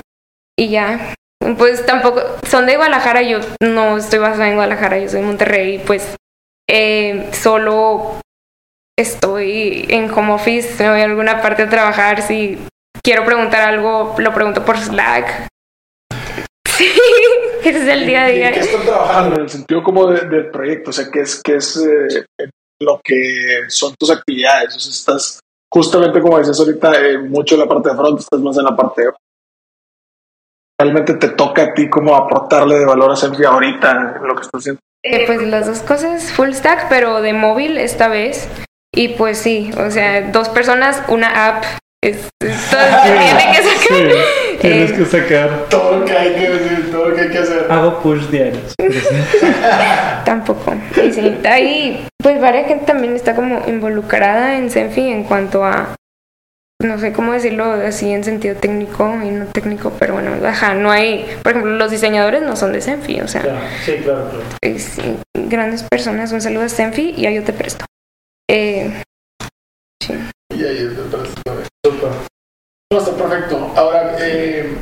y 0.58 0.68
ya. 0.68 1.14
Pues 1.56 1.86
tampoco. 1.86 2.20
Son 2.46 2.66
de 2.66 2.76
Guadalajara, 2.76 3.22
yo 3.22 3.40
no 3.62 3.96
estoy 3.96 4.18
basada 4.18 4.48
en 4.48 4.54
Guadalajara, 4.56 4.98
yo 4.98 5.08
soy 5.08 5.20
de 5.20 5.26
Monterrey. 5.26 5.82
Pues 5.86 6.16
eh, 6.68 7.30
solo 7.32 8.20
estoy 8.98 9.86
en 9.88 10.10
home 10.10 10.32
office, 10.32 10.82
me 10.82 10.90
voy 10.90 11.00
a 11.00 11.04
alguna 11.04 11.40
parte 11.40 11.62
a 11.62 11.70
trabajar. 11.70 12.20
Si 12.20 12.58
quiero 13.02 13.24
preguntar 13.24 13.68
algo, 13.68 14.14
lo 14.18 14.32
pregunto 14.34 14.64
por 14.64 14.78
Slack. 14.78 15.48
Sí, 16.66 16.88
ese 17.68 17.82
es 17.82 17.88
el 17.88 18.06
día 18.06 18.24
a 18.24 18.30
¿Y 18.30 18.36
día. 18.36 18.52
qué 18.52 18.60
están 18.60 18.82
trabajando? 18.86 19.36
En 19.36 19.42
el 19.42 19.48
sentido 19.50 19.82
como 19.82 20.06
de- 20.06 20.26
del 20.28 20.50
proyecto, 20.50 20.90
o 20.90 20.92
sea, 20.94 21.10
¿qué 21.12 21.20
es, 21.20 21.42
qué 21.44 21.56
es 21.56 21.76
eh, 21.76 22.24
lo 22.80 22.98
que 23.04 23.64
son 23.68 23.94
tus 23.98 24.10
actividades? 24.10 24.74
O 24.76 24.80
sea, 24.80 24.90
estás 24.90 25.40
justamente 25.70 26.20
como 26.22 26.38
decías 26.38 26.58
ahorita, 26.58 26.92
eh, 27.06 27.18
mucho 27.18 27.56
en 27.56 27.60
la 27.60 27.68
parte 27.68 27.90
de 27.90 27.96
front, 27.96 28.18
estás 28.20 28.40
más 28.40 28.56
en 28.56 28.64
la 28.64 28.74
parte 28.74 29.02
de... 29.02 29.08
Realmente 30.80 31.14
te 31.14 31.28
toca 31.28 31.64
a 31.64 31.74
ti 31.74 31.90
como 31.90 32.16
aportarle 32.16 32.78
de 32.78 32.86
valor 32.86 33.10
a 33.12 33.16
Selfie 33.16 33.44
ahorita 33.44 34.14
en 34.16 34.26
lo 34.26 34.34
que 34.34 34.40
estás 34.42 34.60
haciendo. 34.60 34.80
Eh, 35.04 35.24
pues 35.26 35.42
las 35.42 35.66
dos 35.66 35.80
cosas, 35.80 36.32
full 36.32 36.52
stack, 36.52 36.88
pero 36.88 37.20
de 37.20 37.34
móvil 37.34 37.76
esta 37.76 38.08
vez. 38.08 38.48
Y 38.94 39.08
pues 39.08 39.36
sí, 39.38 39.70
o 39.76 39.90
sea, 39.90 40.30
dos 40.30 40.48
personas, 40.48 41.02
una 41.08 41.48
app. 41.48 41.64
Es, 42.02 42.16
es- 42.16 42.70
todo 42.70 42.80
se 42.80 43.02
tiene 43.02 43.52
que 43.52 43.62
sacar. 43.62 43.78
Sí, 43.80 44.56
tienes 44.60 44.90
Eh, 44.90 44.94
que 44.96 45.04
sacar. 45.04 45.66
Todo 45.68 45.98
lo 45.98 46.04
que 46.06 46.12
hay 46.16 46.34
que 46.34 46.48
decir, 46.50 46.90
todo 46.90 47.08
lo 47.10 47.14
que 47.16 47.20
hay 47.22 47.28
que 47.30 47.38
hacer. 47.38 47.66
Hago 47.70 48.00
push 48.00 48.22
diarios. 48.30 48.74
Tampoco. 50.24 50.74
Y 51.04 51.12
sí, 51.12 51.38
ahí, 51.44 52.06
pues 52.22 52.40
varias 52.40 52.68
gente 52.68 52.86
también 52.86 53.14
está 53.16 53.34
como 53.34 53.66
involucrada 53.68 54.56
en 54.56 54.70
Senfi 54.70 55.08
en 55.08 55.24
cuanto 55.24 55.64
a, 55.64 55.94
no 56.82 56.98
sé 56.98 57.12
cómo 57.12 57.32
decirlo 57.32 57.64
así 57.64 58.10
en 58.10 58.24
sentido 58.24 58.54
técnico 58.56 59.12
y 59.22 59.30
no 59.30 59.46
técnico, 59.46 59.92
pero 59.98 60.14
bueno, 60.14 60.32
ajá, 60.46 60.74
no 60.74 60.90
hay, 60.90 61.26
por 61.42 61.52
ejemplo, 61.52 61.72
los 61.72 61.90
diseñadores 61.90 62.42
no 62.42 62.56
son 62.56 62.72
de 62.72 62.80
Senfi, 62.80 63.20
o 63.20 63.28
sea, 63.28 63.42
Sí, 63.84 63.96
claro, 64.02 64.28
claro. 64.30 64.44
es, 64.62 64.96
grandes 65.34 65.82
personas, 65.82 66.32
un 66.32 66.40
saludo 66.40 66.64
a 66.64 66.68
Senfi 66.68 67.14
y 67.16 67.26
ahí 67.26 67.34
yo 67.34 67.44
te 67.44 67.52
presto. 67.52 67.84
Eh, 68.50 69.02
sí. 70.02 70.14
Y 70.54 70.64
ahí 70.64 70.76
es 70.76 70.80
el 70.82 70.96
Súper. 71.84 72.10
No, 72.92 72.98
está 72.98 73.12
perfecto. 73.12 73.72
Ahora, 73.76 74.16
eh, 74.20 74.76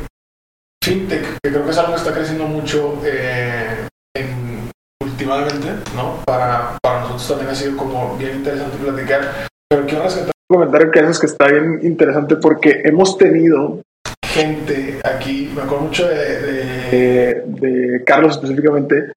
FinTech, 0.83 1.39
que 1.43 1.49
creo 1.51 1.63
que 1.63 1.71
es 1.71 1.77
algo 1.77 1.91
que 1.93 1.97
está 1.99 2.13
creciendo 2.13 2.45
mucho 2.45 2.99
eh, 3.05 3.87
en- 4.15 4.69
últimamente, 5.01 5.67
¿no? 5.95 6.21
Para, 6.25 6.77
para 6.81 7.01
nosotros 7.01 7.27
también 7.27 7.49
ha 7.51 7.55
sido 7.55 7.77
como 7.77 8.17
bien 8.17 8.37
interesante 8.37 8.77
platicar. 8.77 9.47
Pero 9.69 9.85
quiero 9.85 10.03
rescatar 10.03 10.31
Un 10.51 10.57
comentario 10.57 10.91
que 10.91 10.99
haces 10.99 11.19
que 11.19 11.27
está 11.27 11.47
bien 11.47 11.79
interesante 11.83 12.35
porque 12.37 12.81
hemos 12.83 13.17
tenido 13.17 13.81
gente 14.25 14.99
aquí, 15.03 15.51
me 15.55 15.61
acuerdo 15.61 15.85
mucho 15.85 16.07
de, 16.07 17.43
de- 17.45 18.03
Carlos 18.05 18.35
específicamente, 18.35 19.11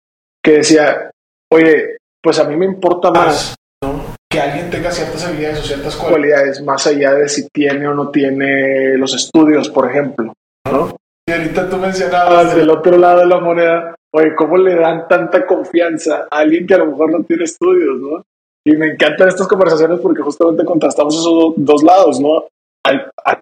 que 0.45 0.53
decía, 0.59 1.11
oye, 1.51 1.97
pues 2.23 2.39
a 2.39 2.45
mí 2.45 2.57
me 2.57 2.67
importa 2.67 3.11
más. 3.11 3.55
Que 4.33 4.41
alguien 4.41 4.71
tenga 4.71 4.91
ciertas 4.91 5.27
habilidades 5.27 5.61
o 5.61 5.63
ciertas 5.63 5.95
cualidades. 5.97 6.63
más 6.63 6.87
allá 6.87 7.13
de 7.15 7.29
si 7.29 7.49
tiene 7.51 7.87
o 7.87 7.93
no 7.95 8.09
tiene 8.11 8.97
los 8.97 9.15
estudios, 9.15 9.69
por 9.69 9.91
ejemplo. 9.91 10.33
¿no? 10.71 10.97
Y 11.29 11.33
ahorita 11.33 11.69
tú 11.69 11.77
Ah, 11.77 11.81
mencionabas 11.81 12.57
del 12.57 12.71
otro 12.71 12.97
lado 12.97 13.21
de 13.21 13.27
la 13.27 13.39
moneda, 13.41 13.95
oye, 14.15 14.35
¿cómo 14.35 14.57
le 14.57 14.75
dan 14.75 15.07
tanta 15.07 15.47
confianza 15.47 16.27
a 16.31 16.39
alguien 16.39 16.67
que 16.67 16.75
a 16.75 16.79
lo 16.79 16.87
mejor 16.87 17.13
no 17.13 17.23
tiene 17.25 17.45
estudios, 17.45 17.99
no? 18.01 18.23
Y 18.65 18.77
me 18.77 18.93
encantan 18.93 19.29
estas 19.29 19.47
conversaciones 19.49 20.01
porque 20.01 20.23
justamente 20.23 20.65
contrastamos 20.65 21.15
esos 21.15 21.27
do- 21.33 21.55
dos 21.57 21.83
lados, 21.83 22.19
¿no? 22.21 22.45
Al, 22.87 23.11
al 23.25 23.41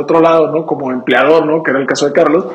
otro 0.00 0.20
lado, 0.20 0.50
¿no? 0.50 0.66
Como 0.66 0.90
empleador, 0.90 1.46
¿no? 1.46 1.62
Que 1.62 1.70
era 1.70 1.80
el 1.80 1.86
caso 1.86 2.06
de 2.06 2.12
Carlos, 2.12 2.46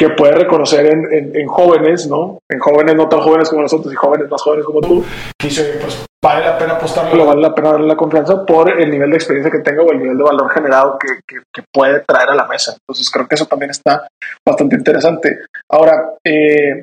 que 0.00 0.08
puede 0.16 0.32
reconocer 0.32 0.86
en, 0.86 1.12
en- 1.12 1.36
en 1.36 1.46
jóvenes, 1.46 2.06
¿no? 2.08 2.38
En 2.50 2.58
jóvenes 2.58 2.94
no 2.96 3.06
tan 3.06 3.20
jóvenes 3.20 3.50
como 3.50 3.60
nosotros 3.60 3.92
y 3.92 3.96
jóvenes 3.96 4.30
más 4.30 4.40
jóvenes 4.40 4.64
como 4.64 4.80
tú, 4.80 5.04
que 5.38 5.48
dice, 5.48 5.78
pues 5.78 6.06
vale 6.24 6.42
la 6.46 6.56
pena 6.56 6.72
apostarle. 6.72 7.10
pero 7.10 7.26
vale 7.26 7.42
la 7.42 7.54
pena 7.54 7.72
darle 7.72 7.86
la 7.86 7.96
confianza 7.96 8.46
por 8.46 8.70
el 8.80 8.90
nivel 8.90 9.10
de 9.10 9.16
experiencia 9.16 9.52
que 9.52 9.58
tenga 9.58 9.82
o 9.82 9.92
el 9.92 9.98
nivel 9.98 10.16
de 10.16 10.24
valor 10.24 10.48
generado 10.50 10.98
que, 10.98 11.08
que- 11.28 11.42
que 11.52 11.62
puede 11.70 12.00
traer 12.08 12.30
a 12.30 12.34
la 12.34 12.46
mesa. 12.46 12.72
Entonces 12.80 13.10
creo 13.10 13.28
que 13.28 13.34
eso 13.34 13.44
también 13.44 13.70
está 13.72 14.08
bastante 14.48 14.74
interesante. 14.76 15.40
Ahora, 15.70 16.14
eh, 16.26 16.82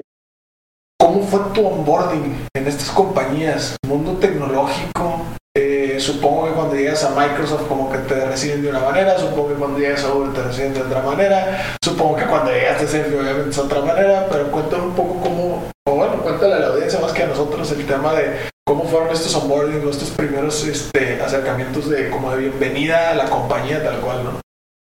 ¿Cómo 0.99 1.21
fue 1.21 1.39
tu 1.53 1.65
onboarding 1.65 2.47
en 2.55 2.67
estas 2.67 2.89
compañías? 2.91 3.77
Mundo 3.87 4.13
tecnológico. 4.19 5.21
Eh, 5.59 5.99
supongo 5.99 6.45
que 6.45 6.51
cuando 6.51 6.75
llegas 6.75 7.03
a 7.03 7.09
Microsoft 7.09 7.67
como 7.67 7.91
que 7.91 7.97
te 7.97 8.25
reciben 8.25 8.61
de 8.61 8.69
una 8.69 8.79
manera, 8.79 9.17
supongo 9.17 9.49
que 9.49 9.55
cuando 9.55 9.79
llegas 9.79 10.03
a 10.03 10.09
Google 10.09 10.33
te 10.33 10.43
reciben 10.43 10.73
de 10.75 10.81
otra 10.81 11.01
manera, 11.01 11.75
supongo 11.83 12.15
que 12.15 12.25
cuando 12.25 12.51
llegas 12.51 12.83
a 12.83 12.87
Selfie 12.87 13.19
obviamente 13.19 13.49
es 13.49 13.57
otra 13.57 13.81
manera, 13.81 14.27
pero 14.31 14.51
cuéntame 14.51 14.83
un 14.83 14.93
poco 14.93 15.19
cómo, 15.19 15.71
o 15.87 15.91
bueno, 15.91 16.21
cuéntale 16.21 16.53
a 16.53 16.59
la 16.59 16.67
audiencia 16.67 16.99
más 16.99 17.11
que 17.11 17.23
a 17.23 17.27
nosotros 17.27 17.71
el 17.71 17.87
tema 17.87 18.13
de 18.13 18.49
cómo 18.67 18.83
fueron 18.83 19.09
estos 19.11 19.33
onboarding, 19.33 19.83
o 19.83 19.89
estos 19.89 20.11
primeros 20.11 20.63
este, 20.63 21.19
acercamientos 21.19 21.89
de 21.89 22.11
como 22.11 22.31
de 22.35 22.49
bienvenida 22.49 23.09
a 23.09 23.15
la 23.15 23.25
compañía 23.25 23.83
tal 23.83 23.99
cual, 24.01 24.23
¿no? 24.25 24.41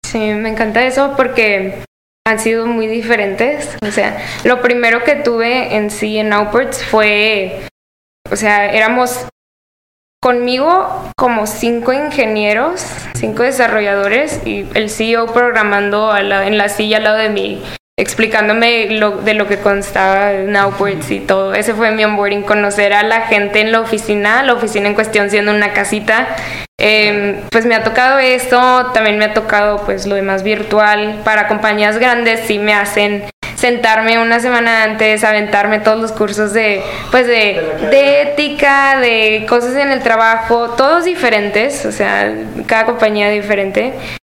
Sí, 0.04 0.18
me 0.18 0.50
encanta 0.50 0.84
eso 0.84 1.14
porque 1.16 1.84
han 2.26 2.38
sido 2.38 2.66
muy 2.66 2.86
diferentes. 2.86 3.78
O 3.80 3.90
sea, 3.90 4.18
lo 4.44 4.60
primero 4.60 5.04
que 5.04 5.16
tuve 5.16 5.76
en 5.76 5.90
sí 5.90 6.18
en 6.18 6.34
Outports 6.34 6.84
fue, 6.84 7.62
o 8.30 8.36
sea, 8.36 8.70
éramos 8.72 9.24
conmigo 10.22 11.10
como 11.16 11.46
cinco 11.46 11.92
ingenieros, 11.94 12.84
cinco 13.14 13.42
desarrolladores 13.42 14.42
y 14.44 14.66
el 14.74 14.90
CEO 14.90 15.26
programando 15.26 16.14
en 16.16 16.58
la 16.58 16.68
silla 16.68 16.98
al 16.98 17.04
lado 17.04 17.16
de 17.16 17.30
mí, 17.30 17.62
explicándome 17.98 18.98
lo, 18.98 19.12
de 19.16 19.32
lo 19.32 19.48
que 19.48 19.58
constaba 19.58 20.32
en 20.32 20.54
Outports 20.56 21.10
y 21.10 21.20
todo. 21.20 21.54
Ese 21.54 21.72
fue 21.72 21.90
mi 21.92 22.04
onboarding, 22.04 22.42
conocer 22.42 22.92
a 22.92 23.02
la 23.02 23.22
gente 23.22 23.60
en 23.60 23.72
la 23.72 23.80
oficina, 23.80 24.42
la 24.42 24.52
oficina 24.52 24.88
en 24.88 24.94
cuestión 24.94 25.30
siendo 25.30 25.52
una 25.52 25.72
casita. 25.72 26.28
Eh, 26.78 27.42
pues 27.50 27.64
me 27.66 27.74
ha 27.74 27.84
tocado 27.84 28.18
esto, 28.18 28.90
también 28.92 29.18
me 29.18 29.26
ha 29.26 29.34
tocado 29.34 29.84
pues 29.84 30.06
lo 30.06 30.16
demás 30.16 30.42
virtual. 30.42 31.20
Para 31.24 31.48
compañías 31.48 31.98
grandes 31.98 32.40
sí 32.46 32.58
me 32.58 32.74
hacen 32.74 33.24
sentarme 33.60 34.18
una 34.18 34.40
semana 34.40 34.84
antes, 34.84 35.22
aventarme 35.22 35.80
todos 35.80 36.00
los 36.00 36.12
cursos 36.12 36.54
de 36.54 36.82
pues 37.10 37.26
de, 37.26 37.60
de 37.90 38.22
ética, 38.22 38.98
de 38.98 39.44
cosas 39.48 39.76
en 39.76 39.90
el 39.90 40.00
trabajo, 40.02 40.70
todos 40.70 41.04
diferentes, 41.04 41.84
o 41.84 41.92
sea, 41.92 42.32
cada 42.66 42.86
compañía 42.86 43.28
diferente. 43.30 43.92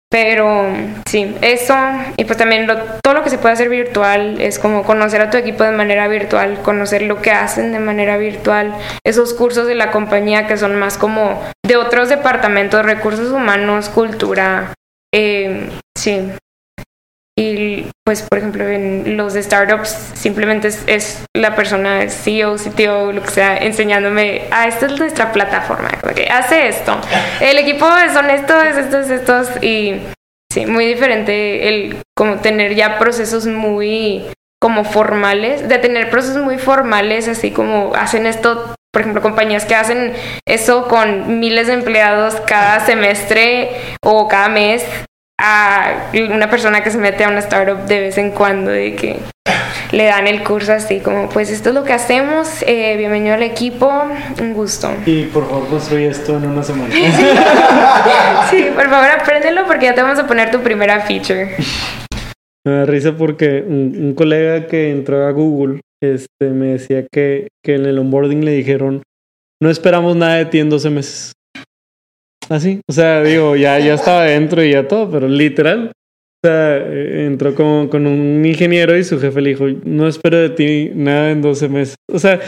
Pero 0.10 0.68
sí, 1.06 1.38
eso 1.42 1.74
y 2.18 2.26
pues 2.26 2.38
también 2.38 2.68
lo- 2.68 2.78
todo 3.02 3.14
lo 3.14 3.24
que 3.24 3.30
se 3.30 3.38
puede 3.38 3.54
hacer 3.54 3.70
virtual 3.70 4.42
es 4.42 4.60
como 4.60 4.84
conocer 4.84 5.22
a 5.22 5.30
tu 5.30 5.38
equipo 5.38 5.64
de 5.64 5.72
manera 5.72 6.10
virtual, 6.10 6.60
conocer 6.64 7.04
lo 7.04 7.22
que 7.22 7.32
hacen 7.32 7.72
de 7.72 7.80
manera 7.80 8.18
virtual, 8.18 8.74
esos 9.06 9.34
cursos 9.34 9.68
de 9.68 9.76
la 9.76 9.92
compañía 9.92 10.48
que 10.48 10.58
son 10.58 10.76
más 10.78 10.98
como 10.98 11.42
de 11.66 11.78
otros 11.78 12.10
departamentos, 12.10 12.84
recursos 12.86 13.32
humanos, 13.32 13.88
cultura, 13.88 14.74
eh, 15.14 15.70
sí. 15.98 16.30
Y 17.38 17.86
pues 18.06 18.24
por 18.24 18.40
ejemplo 18.40 18.68
en 18.68 19.16
los 19.16 19.34
de 19.34 19.42
startups 19.42 19.90
simplemente 20.14 20.68
es, 20.68 20.84
es 20.88 21.26
la 21.36 21.56
persona, 21.56 22.10
CEO, 22.10 22.56
CTO, 22.58 23.14
lo 23.14 23.24
que 23.24 23.30
sea, 23.30 23.58
enseñándome, 23.58 24.44
ah, 24.52 24.68
esta 24.68 24.88
es 24.88 25.00
nuestra 25.00 25.32
plataforma, 25.32 25.90
que 26.14 26.28
hace 26.28 26.68
esto. 26.68 27.00
El 27.42 27.58
equipo 27.58 27.88
son 28.14 28.30
estos, 28.30 28.64
estos, 28.78 29.10
estos 29.10 29.64
y 29.64 30.02
sí, 30.52 30.66
muy 30.66 30.86
diferente 30.86 31.70
el 31.70 32.02
como 32.16 32.38
tener 32.38 32.76
ya 32.76 33.00
procesos 33.00 33.48
muy 33.48 34.26
como 34.62 34.84
formales, 34.84 35.68
de 35.68 35.80
tener 35.80 36.12
procesos 36.12 36.44
muy 36.44 36.60
formales, 36.60 37.28
así 37.28 37.50
como 37.50 37.94
hacen 37.96 38.28
esto, 38.28 38.76
por 38.94 39.02
ejemplo, 39.02 39.22
compañías 39.24 39.66
que 39.66 39.74
hacen 39.74 40.14
eso 40.46 40.88
con 40.88 41.40
miles 41.40 41.66
de 41.66 41.74
empleados 41.74 42.36
cada 42.42 42.80
semestre 42.86 43.72
o 44.04 44.28
cada 44.28 44.50
mes, 44.50 44.86
a 45.40 46.12
una 46.14 46.50
persona 46.50 46.84
que 46.84 46.92
se 46.92 46.98
mete 46.98 47.24
a 47.24 47.30
una 47.30 47.40
startup 47.40 47.86
de 47.86 48.00
vez 48.00 48.18
en 48.18 48.32
cuando, 48.32 48.72
de 48.72 48.96
que 48.96 49.18
le 49.92 50.06
dan 50.06 50.28
el 50.28 50.44
curso 50.44 50.74
así 50.74 51.00
como, 51.00 51.30
pues 51.30 51.50
esto 51.50 51.70
es 51.70 51.76
lo 51.76 51.84
que 51.84 51.94
hacemos, 51.94 52.64
eh, 52.66 52.96
bienvenido 52.98 53.36
al 53.36 53.44
equipo, 53.44 53.92
un 54.40 54.54
gusto. 54.54 54.90
Y 55.06 55.24
por 55.26 55.50
favor 55.50 55.68
construye 55.68 56.08
esto 56.08 56.38
en 56.38 56.46
una 56.46 56.64
semana. 56.64 56.94
Sí, 58.50 58.68
por 58.76 58.90
favor 58.90 59.10
apréndelo 59.10 59.66
porque 59.66 59.86
ya 59.86 59.94
te 59.94 60.02
vamos 60.02 60.20
a 60.20 60.28
poner 60.28 60.52
tu 60.52 60.60
primera 60.62 61.02
feature. 61.02 61.56
Me 62.66 62.74
da 62.74 62.86
risa 62.86 63.16
porque 63.16 63.64
un, 63.66 63.96
un 63.98 64.14
colega 64.14 64.68
que 64.68 64.92
entró 64.92 65.26
a 65.26 65.32
Google 65.32 65.82
este, 66.04 66.50
me 66.50 66.68
decía 66.68 67.06
que, 67.12 67.48
que 67.64 67.76
en 67.76 67.86
el 67.86 68.00
onboarding 68.00 68.44
le 68.44 68.52
dijeron, 68.52 69.04
no 69.62 69.70
esperamos 69.70 70.16
nada 70.16 70.36
de 70.36 70.46
ti 70.46 70.60
en 70.60 70.70
12 70.70 70.90
meses. 70.90 71.34
Así, 72.52 72.82
o 72.90 72.92
sea, 72.92 73.24
digo, 73.24 73.56
ya, 73.56 73.80
ya 73.80 73.94
estaba 73.94 74.26
dentro 74.26 74.64
y 74.64 74.72
ya 74.72 74.88
todo, 74.88 75.10
pero 75.10 75.28
literal. 75.28 75.92
O 76.44 76.48
sea, 76.48 76.78
eh, 76.78 77.26
entró 77.28 77.56
con, 77.56 77.88
con 77.88 78.06
un 78.08 78.44
ingeniero 78.46 78.98
y 78.98 79.04
su 79.04 79.20
jefe 79.20 79.42
le 79.42 79.52
dijo, 79.52 79.68
no 79.86 80.08
espero 80.08 80.38
de 80.38 80.50
ti 80.50 80.92
nada 80.94 81.32
en 81.32 81.42
12 81.42 81.70
meses. 81.70 81.96
O 82.12 82.20
sea, 82.20 82.40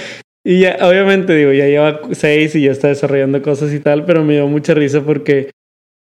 Y 0.46 0.60
ya, 0.60 0.78
obviamente, 0.82 1.34
digo, 1.34 1.54
ya 1.54 1.68
lleva 1.68 2.02
seis 2.12 2.54
y 2.56 2.64
ya 2.64 2.72
está 2.72 2.90
desarrollando 2.90 3.42
cosas 3.42 3.74
y 3.74 3.80
tal, 3.80 4.04
pero 4.04 4.26
me 4.26 4.34
dio 4.34 4.48
mucha 4.48 4.74
risa 4.74 5.02
porque 5.02 5.52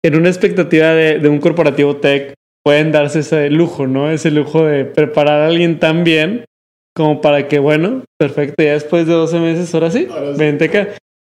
en 0.03 0.15
una 0.15 0.29
expectativa 0.29 0.87
de, 0.95 1.19
de 1.19 1.29
un 1.29 1.39
corporativo 1.39 1.97
tech 1.97 2.33
pueden 2.65 2.91
darse 2.91 3.19
ese 3.19 3.51
lujo, 3.51 3.85
¿no? 3.85 4.09
Ese 4.09 4.31
lujo 4.31 4.65
de 4.65 4.85
preparar 4.85 5.41
a 5.41 5.47
alguien 5.47 5.77
tan 5.77 6.03
bien 6.03 6.45
como 6.95 7.21
para 7.21 7.47
que, 7.47 7.59
bueno, 7.59 8.03
perfecto, 8.17 8.63
ya 8.63 8.73
después 8.73 9.05
de 9.05 9.13
12 9.13 9.39
meses, 9.39 9.73
ahora 9.75 9.91
sí, 9.91 10.07
Ahora 10.09 10.33
sí. 10.33 10.39
vente 10.39 10.65
acá. 10.65 10.87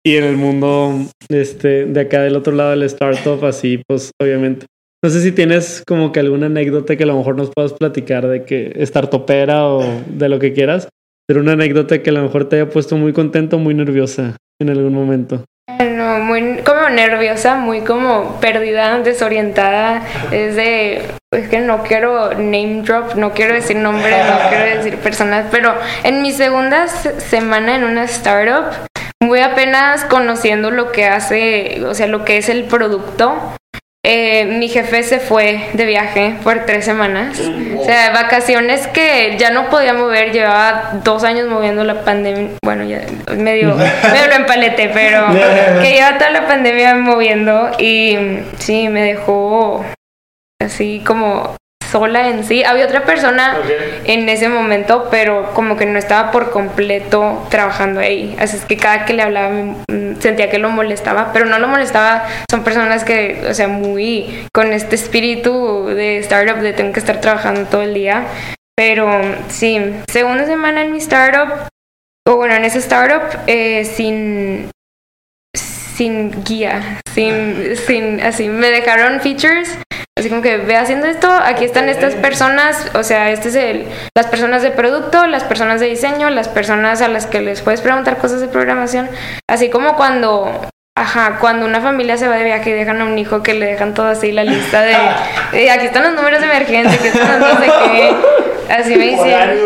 Y 0.05 0.15
en 0.17 0.23
el 0.23 0.37
mundo 0.37 0.93
este, 1.29 1.85
de 1.85 1.99
acá 2.01 2.21
del 2.21 2.35
otro 2.35 2.53
lado 2.53 2.71
del 2.71 2.83
startup, 2.83 3.43
así, 3.45 3.81
pues 3.87 4.11
obviamente. 4.21 4.65
No 5.03 5.09
sé 5.11 5.21
si 5.21 5.31
tienes 5.31 5.83
como 5.87 6.11
que 6.11 6.19
alguna 6.19 6.47
anécdota 6.47 6.95
que 6.95 7.03
a 7.03 7.07
lo 7.07 7.17
mejor 7.17 7.35
nos 7.35 7.51
puedas 7.53 7.73
platicar 7.73 8.27
de 8.27 8.43
que 8.45 8.73
startupera 8.85 9.65
o 9.67 9.83
de 10.07 10.29
lo 10.29 10.39
que 10.39 10.53
quieras, 10.53 10.87
pero 11.27 11.41
una 11.41 11.51
anécdota 11.53 12.01
que 12.01 12.09
a 12.09 12.13
lo 12.13 12.23
mejor 12.23 12.49
te 12.49 12.55
haya 12.55 12.69
puesto 12.69 12.95
muy 12.97 13.13
contento, 13.13 13.59
muy 13.59 13.73
nerviosa 13.73 14.37
en 14.59 14.69
algún 14.69 14.93
momento. 14.93 15.43
No, 15.79 16.19
muy 16.19 16.57
como 16.65 16.89
nerviosa, 16.89 17.55
muy 17.55 17.81
como 17.81 18.39
perdida, 18.39 18.97
desorientada. 18.99 20.01
Es 20.31 20.55
de, 20.55 21.01
es 21.31 21.49
que 21.49 21.59
no 21.59 21.83
quiero 21.83 22.31
name 22.33 22.81
drop, 22.83 23.15
no 23.15 23.33
quiero 23.33 23.53
decir 23.53 23.75
nombres, 23.75 24.15
no 24.25 24.49
quiero 24.49 24.77
decir 24.77 24.95
personas, 24.99 25.45
pero 25.51 25.73
en 26.03 26.21
mi 26.23 26.31
segunda 26.31 26.87
se- 26.87 27.19
semana 27.19 27.75
en 27.75 27.83
una 27.83 28.05
startup, 28.05 28.71
muy 29.23 29.39
apenas 29.39 30.05
conociendo 30.05 30.71
lo 30.71 30.91
que 30.91 31.05
hace, 31.05 31.83
o 31.85 31.93
sea, 31.93 32.07
lo 32.07 32.23
que 32.25 32.37
es 32.37 32.49
el 32.49 32.65
producto. 32.65 33.53
eh, 34.05 34.45
mi 34.45 34.69
jefe 34.69 35.03
se 35.03 35.19
fue 35.19 35.67
de 35.73 35.85
viaje 35.85 36.37
por 36.43 36.65
tres 36.65 36.85
semanas. 36.85 37.41
O 37.77 37.83
sea, 37.83 38.11
vacaciones 38.13 38.87
que 38.87 39.35
ya 39.37 39.49
no 39.49 39.69
podía 39.69 39.93
mover, 39.93 40.31
llevaba 40.31 40.91
dos 41.03 41.25
años 41.25 41.49
moviendo 41.49 41.83
la 41.83 42.05
pandemia. 42.05 42.51
Bueno, 42.63 42.85
ya 42.85 43.01
medio, 43.35 43.75
medio 43.75 44.27
lo 44.29 44.35
empaleté, 44.35 44.89
pero 44.93 45.27
que 45.81 45.91
lleva 45.91 46.17
toda 46.17 46.29
la 46.29 46.47
pandemia 46.47 46.95
moviendo 46.95 47.71
y 47.79 48.17
sí, 48.59 48.87
me 48.87 49.01
dejó 49.01 49.83
así 50.61 51.03
como 51.05 51.57
sola 51.97 52.29
en 52.29 52.43
sí. 52.43 52.63
Había 52.63 52.85
otra 52.85 53.03
persona 53.05 53.57
en 54.05 54.29
ese 54.29 54.49
momento, 54.49 55.07
pero 55.09 55.53
como 55.53 55.77
que 55.77 55.85
no 55.85 55.97
estaba 55.97 56.31
por 56.31 56.51
completo 56.51 57.45
trabajando 57.49 57.99
ahí. 57.99 58.35
Así 58.39 58.57
es 58.57 58.65
que 58.65 58.77
cada 58.77 59.05
que 59.05 59.13
le 59.13 59.23
hablaba 59.23 59.49
mm, 59.49 60.19
sentía 60.19 60.49
que 60.49 60.59
lo 60.59 60.69
molestaba, 60.69 61.31
pero 61.33 61.45
no 61.45 61.59
lo 61.59 61.67
molestaba. 61.67 62.27
Son 62.49 62.63
personas 62.63 63.03
que, 63.03 63.45
o 63.49 63.53
sea, 63.53 63.67
muy 63.67 64.45
con 64.53 64.73
este 64.73 64.95
espíritu 64.95 65.87
de 65.87 66.19
startup 66.19 66.59
de 66.61 66.73
tengo 66.73 66.93
que 66.93 66.99
estar 66.99 67.19
trabajando 67.19 67.65
todo 67.65 67.81
el 67.81 67.93
día. 67.93 68.27
Pero 68.75 69.09
sí, 69.49 69.79
segunda 70.07 70.45
semana 70.45 70.81
en 70.81 70.91
mi 70.91 70.99
startup, 70.99 71.67
o 72.27 72.35
bueno, 72.35 72.53
en 72.53 72.65
ese 72.65 72.77
startup, 72.77 73.23
eh, 73.47 73.85
sin 73.85 74.69
sin 75.97 76.43
guía, 76.43 77.01
sin, 77.11 77.75
sin, 77.75 78.21
así, 78.21 78.49
me 78.49 78.69
dejaron 78.69 79.19
features, 79.19 79.79
así 80.17 80.29
como 80.29 80.41
que 80.41 80.57
ve 80.57 80.75
haciendo 80.75 81.05
esto, 81.07 81.29
aquí 81.29 81.63
están 81.63 81.89
estas 81.89 82.15
personas, 82.15 82.89
o 82.95 83.03
sea, 83.03 83.31
este 83.31 83.49
es 83.49 83.55
el, 83.55 83.85
las 84.15 84.27
personas 84.27 84.61
de 84.63 84.71
producto, 84.71 85.27
las 85.27 85.43
personas 85.43 85.79
de 85.79 85.87
diseño, 85.87 86.29
las 86.29 86.47
personas 86.47 87.01
a 87.01 87.07
las 87.07 87.27
que 87.27 87.41
les 87.41 87.61
puedes 87.61 87.81
preguntar 87.81 88.17
cosas 88.17 88.41
de 88.41 88.47
programación, 88.47 89.09
así 89.47 89.69
como 89.69 89.95
cuando, 89.95 90.49
ajá, 90.95 91.37
cuando 91.39 91.65
una 91.65 91.81
familia 91.81 92.17
se 92.17 92.27
va 92.27 92.35
de 92.35 92.43
viaje 92.45 92.71
y 92.71 92.73
dejan 92.73 92.99
a 93.01 93.05
un 93.05 93.17
hijo 93.17 93.43
que 93.43 93.53
le 93.53 93.67
dejan 93.67 93.93
todo 93.93 94.07
así 94.07 94.31
la 94.31 94.43
lista 94.43 94.81
de, 94.81 94.95
eh, 95.53 95.69
aquí 95.69 95.85
están 95.85 96.03
los 96.03 96.13
números 96.13 96.39
de 96.39 96.47
emergencia, 96.47 96.97
aquí 96.97 97.07
están 97.07 97.39
los 97.39 97.49
sé 97.59 97.71
qué, 97.91 98.15
así 98.73 98.95
me 98.95 99.05
hicieron. 99.11 99.57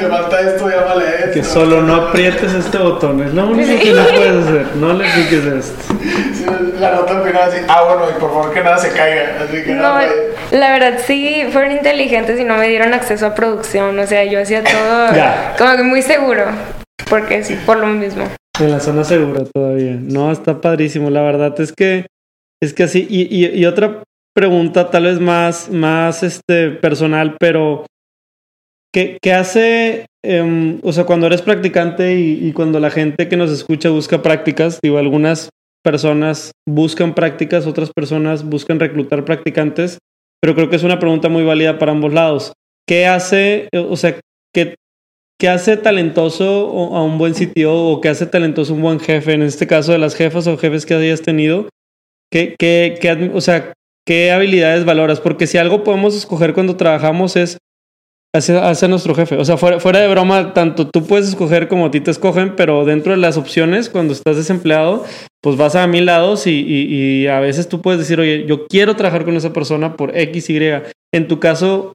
Te 0.00 0.06
falta 0.08 0.40
esto, 0.40 0.68
llámale 0.68 1.04
a 1.06 1.10
esto. 1.14 1.30
Que 1.32 1.44
solo 1.44 1.82
no 1.82 1.94
aprietes 1.94 2.52
este 2.54 2.78
botón, 2.78 3.22
es 3.22 3.34
lo 3.34 3.46
único 3.48 3.78
que 3.80 3.92
no 3.92 4.04
puedes 4.06 4.46
hacer, 4.46 4.66
no 4.76 4.92
le 4.94 5.04
piques 5.04 5.44
esto. 5.46 5.94
Sí, 6.34 6.44
La 6.80 6.92
nota 6.94 7.20
final 7.22 7.42
así, 7.48 7.58
ah, 7.68 7.82
bueno, 7.84 8.02
y 8.16 8.20
por 8.20 8.30
favor 8.30 8.52
que 8.54 8.62
nada 8.62 8.78
se 8.78 8.90
caiga. 8.92 9.36
Así 9.42 9.62
que 9.62 9.74
No, 9.74 9.82
nada, 9.82 10.06
la 10.52 10.72
verdad 10.78 10.98
sí 11.06 11.44
fueron 11.52 11.72
inteligentes 11.72 12.38
y 12.40 12.44
no 12.44 12.56
me 12.56 12.68
dieron 12.68 12.94
acceso 12.94 13.26
a 13.26 13.34
producción. 13.34 13.98
O 13.98 14.06
sea, 14.06 14.24
yo 14.24 14.40
hacía 14.40 14.62
todo 14.64 15.14
Ya. 15.14 15.54
como 15.58 15.76
que 15.76 15.82
muy 15.82 16.02
seguro. 16.02 16.44
Porque 17.08 17.44
sí, 17.44 17.58
por 17.66 17.78
lo 17.78 17.86
mismo. 17.86 18.24
En 18.60 18.70
la 18.70 18.80
zona 18.80 19.04
segura 19.04 19.42
todavía. 19.54 19.96
No, 20.00 20.32
está 20.32 20.60
padrísimo. 20.60 21.10
La 21.10 21.22
verdad 21.22 21.54
es 21.60 21.72
que 21.72 22.06
es 22.62 22.72
que 22.72 22.84
así. 22.84 23.06
Y, 23.08 23.22
y, 23.34 23.46
y 23.60 23.66
otra 23.66 24.02
pregunta, 24.34 24.90
tal 24.90 25.04
vez 25.04 25.20
más, 25.20 25.68
más 25.70 26.22
este, 26.22 26.70
personal, 26.70 27.36
pero 27.38 27.84
¿qué, 28.96 29.18
qué 29.20 29.34
hace? 29.34 30.06
em, 30.24 30.80
o 30.82 30.92
sea, 30.92 31.04
cuando 31.04 31.26
eres 31.26 31.42
practicante 31.42 32.18
y, 32.18 32.48
y 32.48 32.52
cuando 32.52 32.80
la 32.80 32.90
gente 32.90 33.28
que 33.28 33.36
nos 33.36 33.50
escucha 33.50 33.90
busca 33.90 34.22
prácticas, 34.22 34.80
digo, 34.82 34.96
algunas 34.96 35.50
personas 35.84 36.52
buscan 36.66 37.14
prácticas, 37.14 37.66
otras 37.66 37.90
personas 37.94 38.42
buscan 38.42 38.80
reclutar 38.80 39.24
practicantes, 39.26 39.98
pero 40.40 40.54
creo 40.54 40.70
que 40.70 40.76
es 40.76 40.82
una 40.82 40.98
pregunta 40.98 41.28
muy 41.28 41.44
válida 41.44 41.78
para 41.78 41.92
ambos 41.92 42.14
lados. 42.14 42.52
¿Qué 42.88 43.06
hace, 43.06 43.68
eh, 43.70 43.78
o 43.78 43.96
sea, 43.96 44.18
qué, 44.54 44.76
qué 45.38 45.48
hace 45.50 45.76
talentoso 45.76 46.70
a 46.94 47.04
un 47.04 47.18
buen 47.18 47.34
sitio 47.34 47.74
o 47.74 48.00
qué 48.00 48.08
hace 48.08 48.26
talentoso 48.26 48.72
un 48.72 48.82
buen 48.82 48.98
jefe? 48.98 49.34
En 49.34 49.42
este 49.42 49.66
caso 49.66 49.92
de 49.92 49.98
las 49.98 50.14
jefas 50.14 50.46
o 50.46 50.56
jefes 50.56 50.86
que 50.86 50.94
hayas 50.94 51.20
tenido, 51.20 51.68
¿qué, 52.32 52.56
qué, 52.58 52.96
qué 52.98 53.30
o 53.34 53.40
sea, 53.42 53.74
¿qué 54.06 54.32
habilidades 54.32 54.86
valoras? 54.86 55.20
Porque 55.20 55.46
si 55.46 55.58
algo 55.58 55.84
podemos 55.84 56.16
escoger 56.16 56.54
cuando 56.54 56.76
trabajamos 56.76 57.36
es 57.36 57.58
hacer, 58.36 58.56
hacer 58.58 58.88
nuestro 58.90 59.14
jefe. 59.14 59.36
O 59.36 59.44
sea, 59.44 59.56
fuera, 59.56 59.80
fuera 59.80 60.00
de 60.00 60.08
broma, 60.08 60.52
tanto 60.54 60.88
tú 60.88 61.04
puedes 61.06 61.28
escoger 61.28 61.68
como 61.68 61.86
a 61.86 61.90
ti 61.90 62.00
te 62.00 62.10
escogen, 62.10 62.54
pero 62.56 62.84
dentro 62.84 63.12
de 63.12 63.18
las 63.18 63.36
opciones, 63.36 63.88
cuando 63.90 64.12
estás 64.12 64.36
desempleado, 64.36 65.04
pues 65.42 65.56
vas 65.56 65.74
a 65.76 65.86
mil 65.86 66.06
lados 66.06 66.46
y, 66.46 66.50
y- 66.60 67.22
y 67.22 67.26
a 67.28 67.40
veces 67.40 67.68
tú 67.68 67.80
puedes 67.82 68.00
decir, 68.00 68.18
oye, 68.20 68.46
yo 68.46 68.66
quiero 68.66 68.96
trabajar 68.96 69.24
con 69.24 69.36
esa 69.36 69.52
persona 69.52 69.96
por 69.96 70.16
X, 70.16 70.50
Y. 70.50 70.58
En 71.14 71.28
tu 71.28 71.38
caso, 71.40 71.92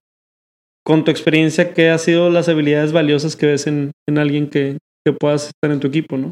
con 0.86 1.04
tu 1.04 1.12
experiencia, 1.12 1.73
¿qué 1.73 1.89
han 1.89 1.99
sido 1.99 2.30
las 2.30 2.49
habilidades 2.49 2.91
valiosas 2.91 3.36
que 3.36 3.45
ves 3.47 3.67
en, 3.67 3.91
en 4.08 4.17
alguien 4.17 4.49
que, 4.49 4.77
que 5.06 5.13
puedas 5.13 5.45
estar 5.45 5.71
en 5.71 5.80
tu 5.80 5.88
equipo, 5.88 6.17
no? 6.17 6.32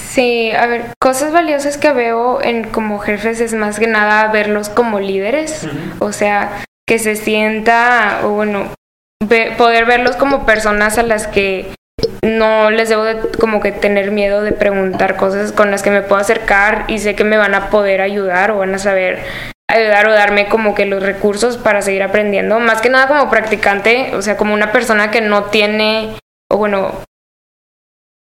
Sí, 0.00 0.50
a 0.52 0.66
ver, 0.66 0.82
cosas 1.00 1.32
valiosas 1.32 1.76
que 1.76 1.92
veo 1.92 2.40
en 2.40 2.64
como 2.70 2.98
jefes 3.00 3.40
es 3.40 3.52
más 3.52 3.80
que 3.80 3.88
nada 3.88 4.30
verlos 4.30 4.68
como 4.68 5.00
líderes. 5.00 5.66
O 5.98 6.12
sea, 6.12 6.64
que 6.88 7.00
se 7.00 7.16
sienta, 7.16 8.20
o 8.24 8.30
bueno, 8.30 8.72
ve- 9.28 9.52
poder 9.56 9.84
verlos 9.86 10.16
como 10.16 10.46
personas 10.46 10.98
a 10.98 11.02
las 11.02 11.26
que 11.26 11.72
no 12.22 12.70
les 12.70 12.88
debo 12.88 13.04
de 13.04 13.16
como 13.38 13.60
que 13.60 13.72
tener 13.72 14.10
miedo 14.10 14.42
de 14.42 14.52
preguntar 14.52 15.16
cosas 15.16 15.52
con 15.52 15.70
las 15.70 15.82
que 15.82 15.90
me 15.90 16.02
puedo 16.02 16.20
acercar 16.20 16.84
y 16.88 16.98
sé 16.98 17.14
que 17.14 17.24
me 17.24 17.36
van 17.36 17.54
a 17.54 17.70
poder 17.70 18.00
ayudar 18.00 18.50
o 18.50 18.58
van 18.58 18.74
a 18.74 18.78
saber 18.78 19.20
ayudar 19.70 20.08
o 20.08 20.12
darme 20.12 20.48
como 20.48 20.74
que 20.74 20.86
los 20.86 21.02
recursos 21.02 21.56
para 21.56 21.82
seguir 21.82 22.02
aprendiendo. 22.02 22.58
Más 22.60 22.80
que 22.80 22.90
nada 22.90 23.08
como 23.08 23.30
practicante, 23.30 24.14
o 24.14 24.22
sea, 24.22 24.36
como 24.36 24.54
una 24.54 24.72
persona 24.72 25.10
que 25.10 25.20
no 25.20 25.44
tiene, 25.44 26.16
o 26.50 26.56
bueno, 26.56 26.92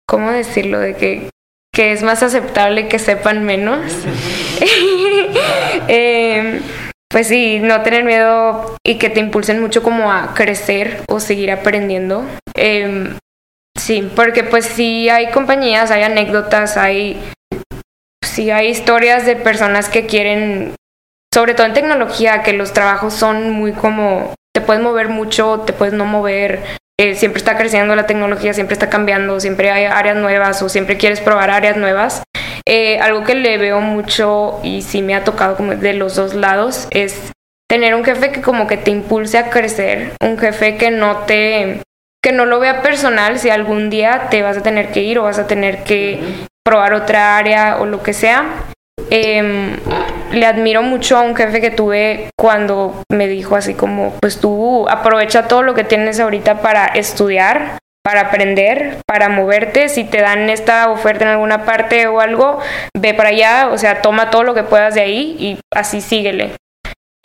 ¿cómo 0.08 0.30
decirlo? 0.30 0.78
De 0.78 0.94
que, 0.94 1.28
que 1.74 1.92
es 1.92 2.02
más 2.02 2.22
aceptable 2.22 2.88
que 2.88 2.98
sepan 2.98 3.44
menos. 3.44 3.80
Em, 5.88 6.60
pues 7.14 7.28
sí, 7.28 7.60
no 7.60 7.80
tener 7.82 8.02
miedo 8.02 8.74
y 8.84 8.98
que 8.98 9.08
te 9.08 9.20
impulsen 9.20 9.60
mucho 9.60 9.84
como 9.84 10.10
a 10.10 10.34
crecer 10.34 11.02
o 11.06 11.20
seguir 11.20 11.52
aprendiendo. 11.52 12.24
Em, 12.56 13.16
sí, 13.78 14.10
porque 14.16 14.42
pues 14.42 14.64
sí 14.64 15.08
hay 15.08 15.30
compañías, 15.30 15.92
hay 15.92 16.02
anécdotas, 16.02 16.76
hay 16.76 17.22
sí 18.24 18.50
hay 18.50 18.66
historias 18.66 19.26
de 19.26 19.36
personas 19.36 19.88
que 19.88 20.06
quieren, 20.06 20.74
sobre 21.32 21.54
todo 21.54 21.68
en 21.68 21.74
tecnología, 21.74 22.42
que 22.42 22.52
los 22.52 22.72
trabajos 22.72 23.14
son 23.14 23.48
muy 23.52 23.70
como, 23.70 24.34
te 24.52 24.60
puedes 24.60 24.82
mover 24.82 25.08
mucho, 25.08 25.60
te 25.60 25.72
puedes 25.72 25.94
no 25.94 26.06
mover, 26.06 26.64
eh, 26.98 27.14
siempre 27.14 27.38
está 27.38 27.56
creciendo 27.56 27.94
la 27.94 28.06
tecnología, 28.06 28.54
siempre 28.54 28.72
está 28.72 28.90
cambiando, 28.90 29.38
siempre 29.38 29.70
hay 29.70 29.84
áreas 29.84 30.16
nuevas 30.16 30.60
o 30.62 30.68
siempre 30.68 30.96
quieres 30.96 31.20
probar 31.20 31.50
áreas 31.50 31.76
nuevas. 31.76 32.24
Eh, 32.66 32.98
algo 32.98 33.24
que 33.24 33.34
le 33.34 33.58
veo 33.58 33.80
mucho 33.80 34.58
y 34.62 34.82
sí 34.82 35.02
me 35.02 35.14
ha 35.14 35.24
tocado 35.24 35.56
como 35.56 35.74
de 35.74 35.92
los 35.92 36.16
dos 36.16 36.34
lados 36.34 36.88
es 36.90 37.32
tener 37.68 37.94
un 37.94 38.04
jefe 38.04 38.32
que 38.32 38.40
como 38.40 38.66
que 38.66 38.78
te 38.78 38.90
impulse 38.90 39.36
a 39.36 39.50
crecer, 39.50 40.12
un 40.22 40.38
jefe 40.38 40.76
que 40.76 40.90
no 40.90 41.18
te 41.26 41.82
que 42.22 42.32
no 42.32 42.46
lo 42.46 42.58
vea 42.58 42.80
personal 42.80 43.38
si 43.38 43.50
algún 43.50 43.90
día 43.90 44.28
te 44.30 44.40
vas 44.40 44.56
a 44.56 44.62
tener 44.62 44.92
que 44.92 45.02
ir 45.02 45.18
o 45.18 45.24
vas 45.24 45.38
a 45.38 45.46
tener 45.46 45.82
que 45.84 46.46
probar 46.64 46.94
otra 46.94 47.36
área 47.36 47.76
o 47.80 47.84
lo 47.84 48.02
que 48.02 48.14
sea. 48.14 48.64
Em, 49.10 49.76
le 50.32 50.46
admiro 50.46 50.82
mucho 50.82 51.18
a 51.18 51.20
un 51.20 51.36
jefe 51.36 51.60
que 51.60 51.70
tuve 51.70 52.30
cuando 52.38 53.02
me 53.12 53.28
dijo 53.28 53.56
así 53.56 53.74
como, 53.74 54.14
pues 54.20 54.40
tú 54.40 54.88
aprovecha 54.88 55.48
todo 55.48 55.62
lo 55.62 55.74
que 55.74 55.84
tienes 55.84 56.18
ahorita 56.18 56.62
para 56.62 56.86
estudiar, 56.86 57.78
para 58.04 58.20
aprender, 58.20 58.98
para 59.06 59.28
moverte. 59.28 59.88
Si 59.88 60.04
te 60.04 60.20
dan 60.20 60.50
esta 60.50 60.90
oferta 60.90 61.24
en 61.24 61.30
alguna 61.30 61.64
parte 61.64 62.06
o 62.06 62.20
algo, 62.20 62.60
ve 62.96 63.14
para 63.14 63.30
allá, 63.30 63.68
o 63.72 63.78
sea, 63.78 64.02
toma 64.02 64.30
todo 64.30 64.44
lo 64.44 64.54
que 64.54 64.62
puedas 64.62 64.94
de 64.94 65.00
ahí 65.00 65.36
y 65.38 65.58
así 65.74 66.00
síguele. 66.00 66.52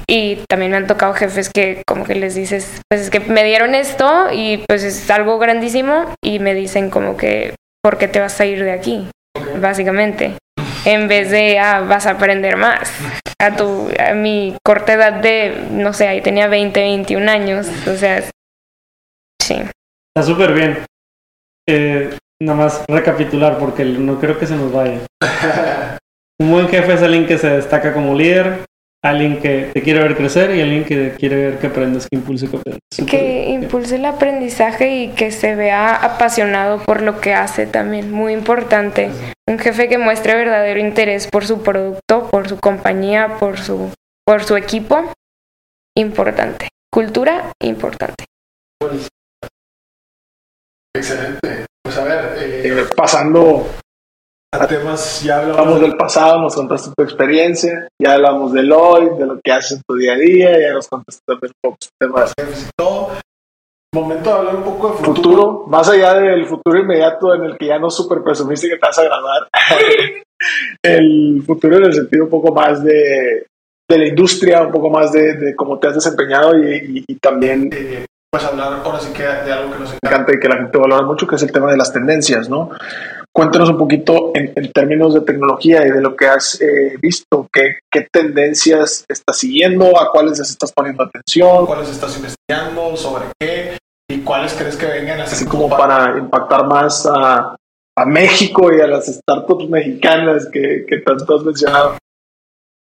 y 0.07 0.37
también 0.49 0.71
me 0.71 0.77
han 0.77 0.87
tocado 0.87 1.13
jefes 1.13 1.51
que 1.53 1.83
como 1.85 2.03
que 2.05 2.15
les 2.15 2.33
dices, 2.33 2.81
pues 2.89 3.01
es 3.01 3.09
que 3.11 3.19
me 3.19 3.43
dieron 3.43 3.75
esto 3.75 4.29
y 4.31 4.57
pues 4.67 4.83
es 4.83 5.11
algo 5.11 5.37
grandísimo 5.37 6.05
y 6.23 6.39
me 6.39 6.55
dicen 6.55 6.89
como 6.89 7.15
que, 7.15 7.53
¿por 7.83 7.97
qué 7.97 8.07
te 8.07 8.19
vas 8.19 8.39
a 8.39 8.45
ir 8.45 8.63
de 8.63 8.71
aquí? 8.71 9.07
Básicamente. 9.57 10.37
En 10.85 11.07
vez 11.09 11.29
de, 11.29 11.59
ah, 11.59 11.81
vas 11.81 12.07
a 12.07 12.11
aprender 12.11 12.55
más. 12.55 12.91
A, 13.39 13.55
tu, 13.55 13.89
a 13.99 14.13
mi 14.13 14.55
corta 14.65 14.93
edad 14.93 15.13
de, 15.13 15.67
no 15.71 15.93
sé, 15.93 16.07
ahí 16.07 16.21
tenía 16.21 16.47
20, 16.47 16.79
21 16.79 17.29
años. 17.29 17.67
O 17.87 17.95
sea, 17.95 18.23
sí. 19.41 19.61
Está 20.19 20.33
súper 20.33 20.53
bien. 20.53 20.83
Eh, 21.65 22.09
nada 22.41 22.57
más 22.57 22.83
recapitular 22.89 23.57
porque 23.57 23.85
no 23.85 24.19
creo 24.19 24.37
que 24.37 24.47
se 24.47 24.55
nos 24.57 24.69
vaya. 24.69 24.99
Un 26.41 26.51
buen 26.51 26.67
jefe 26.67 26.93
es 26.93 27.01
alguien 27.01 27.25
que 27.25 27.37
se 27.37 27.49
destaca 27.49 27.93
como 27.93 28.13
líder, 28.13 28.65
alguien 29.01 29.39
que 29.39 29.69
te 29.73 29.81
quiere 29.81 30.01
ver 30.03 30.17
crecer 30.17 30.53
y 30.53 30.61
alguien 30.61 30.83
que 30.83 31.13
quiere 31.17 31.37
ver 31.37 31.59
que 31.59 31.67
aprendas, 31.67 32.05
que 32.05 32.17
impulse 32.17 32.49
que 32.49 32.57
aprendas. 32.57 32.81
Que 33.09 33.49
impulse 33.51 33.95
el 33.95 34.03
aprendizaje 34.03 35.03
y 35.03 35.07
que 35.11 35.31
se 35.31 35.55
vea 35.55 35.95
apasionado 35.95 36.83
por 36.83 37.01
lo 37.01 37.21
que 37.21 37.33
hace 37.33 37.65
también, 37.65 38.11
muy 38.11 38.33
importante. 38.33 39.11
Un 39.47 39.57
jefe 39.57 39.87
que 39.87 39.99
muestre 39.99 40.35
verdadero 40.35 40.81
interés 40.81 41.27
por 41.27 41.45
su 41.45 41.63
producto, 41.63 42.27
por 42.29 42.49
su 42.49 42.59
compañía, 42.59 43.37
por 43.39 43.57
su, 43.57 43.89
por 44.25 44.43
su 44.43 44.57
equipo, 44.57 45.13
importante. 45.95 46.67
Cultura, 46.91 47.53
importante. 47.61 48.25
Excelente. 50.99 51.65
Pues 51.83 51.97
a 51.97 52.03
ver, 52.03 52.25
eh, 52.43 52.61
Eh, 52.65 52.85
pasando 52.95 53.65
a 54.53 54.67
temas, 54.67 55.21
ya 55.23 55.37
hablamos 55.39 55.57
hablamos 55.59 55.81
del 55.81 55.95
pasado, 55.97 56.41
nos 56.41 56.55
contaste 56.55 56.91
tu 56.95 57.03
experiencia, 57.03 57.87
ya 58.01 58.13
hablamos 58.15 58.51
del 58.53 58.71
hoy, 58.71 59.09
de 59.17 59.25
lo 59.25 59.39
que 59.43 59.51
haces 59.51 59.73
en 59.77 59.81
tu 59.87 59.95
día 59.95 60.13
a 60.13 60.17
día, 60.17 60.59
ya 60.59 60.73
nos 60.73 60.87
contaste 60.87 61.21
también 61.25 61.51
un 61.63 61.71
poco 61.71 61.77
temas 61.99 62.33
todo. 62.77 63.11
Momento 63.95 64.29
de 64.29 64.35
hablar 64.37 64.55
un 64.57 64.63
poco 64.63 64.89
de 64.89 64.93
futuro. 64.97 65.15
futuro, 65.15 65.65
más 65.67 65.89
allá 65.89 66.13
del 66.15 66.45
futuro 66.45 66.79
inmediato 66.79 67.33
en 67.33 67.43
el 67.45 67.57
que 67.57 67.67
ya 67.67 67.79
no 67.79 67.89
super 67.89 68.21
presumiste 68.23 68.67
que 68.69 68.75
te 68.75 68.85
vas 68.85 68.99
a 68.99 69.03
graduar, 69.03 69.47
el 70.83 71.43
futuro 71.45 71.77
en 71.77 71.85
el 71.85 71.93
sentido 71.93 72.25
un 72.25 72.29
poco 72.29 72.53
más 72.53 72.83
de, 72.83 73.45
de 73.89 73.97
la 73.97 74.07
industria, 74.07 74.61
un 74.63 74.71
poco 74.71 74.89
más 74.91 75.11
de, 75.11 75.33
de 75.37 75.55
cómo 75.55 75.79
te 75.79 75.87
has 75.87 75.95
desempeñado 75.95 76.55
y, 76.57 76.99
y- 76.99 77.03
y 77.07 77.15
también 77.15 77.69
Eh, 77.73 78.05
pues 78.31 78.43
hablar 78.43 78.81
ahora 78.83 78.99
sí 78.99 79.11
que 79.11 79.23
de 79.23 79.51
algo 79.51 79.73
que 79.73 79.79
nos 79.79 79.93
encanta. 79.93 80.33
y 80.33 80.39
que 80.39 80.47
la 80.47 80.57
gente 80.57 80.77
valora 80.77 81.03
mucho, 81.03 81.25
que 81.27 81.35
es 81.35 81.43
el 81.43 81.51
tema 81.51 81.71
de 81.71 81.77
las 81.77 81.91
tendencias, 81.91 82.49
¿no? 82.49 82.69
Cuéntanos 83.31 83.69
un 83.69 83.77
poquito 83.77 84.31
en, 84.33 84.51
en 84.55 84.71
términos 84.71 85.13
de 85.13 85.21
tecnología 85.21 85.85
y 85.85 85.91
de 85.91 86.01
lo 86.01 86.15
que 86.15 86.27
has 86.27 86.59
eh, 86.61 86.95
visto, 87.01 87.47
qué, 87.51 87.79
qué 87.91 88.07
tendencias 88.11 89.05
estás 89.07 89.37
siguiendo, 89.37 89.99
a 89.99 90.11
cuáles 90.11 90.39
les 90.39 90.49
estás 90.49 90.71
poniendo 90.73 91.03
atención, 91.03 91.65
¿Cuáles 91.65 91.89
estás 91.89 92.15
investigando? 92.17 92.95
¿Sobre 92.97 93.25
qué? 93.39 93.77
¿Y 94.09 94.19
cuáles 94.21 94.53
crees 94.53 94.75
que 94.75 94.87
vengan 94.87 95.21
así, 95.21 95.35
así 95.35 95.45
como 95.45 95.69
para 95.69 96.17
impactar 96.17 96.65
más 96.65 97.05
a, 97.05 97.55
a 97.95 98.05
México 98.05 98.73
y 98.73 98.81
a 98.81 98.87
las 98.87 99.07
startups 99.07 99.69
mexicanas 99.69 100.47
que, 100.51 100.85
que 100.87 100.97
tanto 100.99 101.37
has 101.37 101.43
mencionado. 101.43 101.97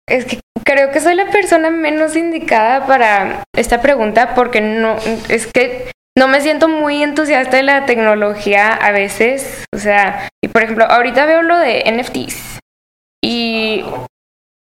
Es 0.07 0.25
que 0.25 0.39
creo 0.63 0.91
que 0.91 0.99
soy 0.99 1.15
la 1.15 1.27
persona 1.31 1.69
menos 1.69 2.15
indicada 2.15 2.85
para 2.85 3.43
esta 3.55 3.81
pregunta 3.81 4.35
porque 4.35 4.61
no, 4.61 4.97
es 5.29 5.47
que 5.47 5.91
no 6.17 6.27
me 6.27 6.41
siento 6.41 6.67
muy 6.67 7.03
entusiasta 7.03 7.57
de 7.57 7.63
la 7.63 7.85
tecnología 7.85 8.69
a 8.69 8.91
veces. 8.91 9.65
O 9.73 9.77
sea, 9.77 10.29
y 10.43 10.47
por 10.47 10.63
ejemplo, 10.63 10.85
ahorita 10.85 11.25
veo 11.25 11.41
lo 11.41 11.57
de 11.57 11.83
NFTs 11.91 12.59
y 13.23 13.83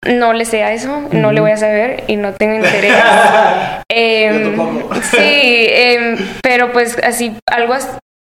no 0.06 0.32
le 0.32 0.44
sé 0.44 0.62
a 0.62 0.72
eso, 0.72 1.08
no 1.12 1.30
le 1.32 1.40
voy 1.40 1.50
a 1.50 1.56
saber 1.56 2.04
y 2.08 2.16
no 2.16 2.32
tengo 2.34 2.54
interés. 2.54 2.94
Em, 3.92 4.56
sí, 5.02 5.66
em, 5.68 6.16
pero 6.42 6.72
pues 6.72 6.96
así, 7.02 7.36
algo 7.46 7.74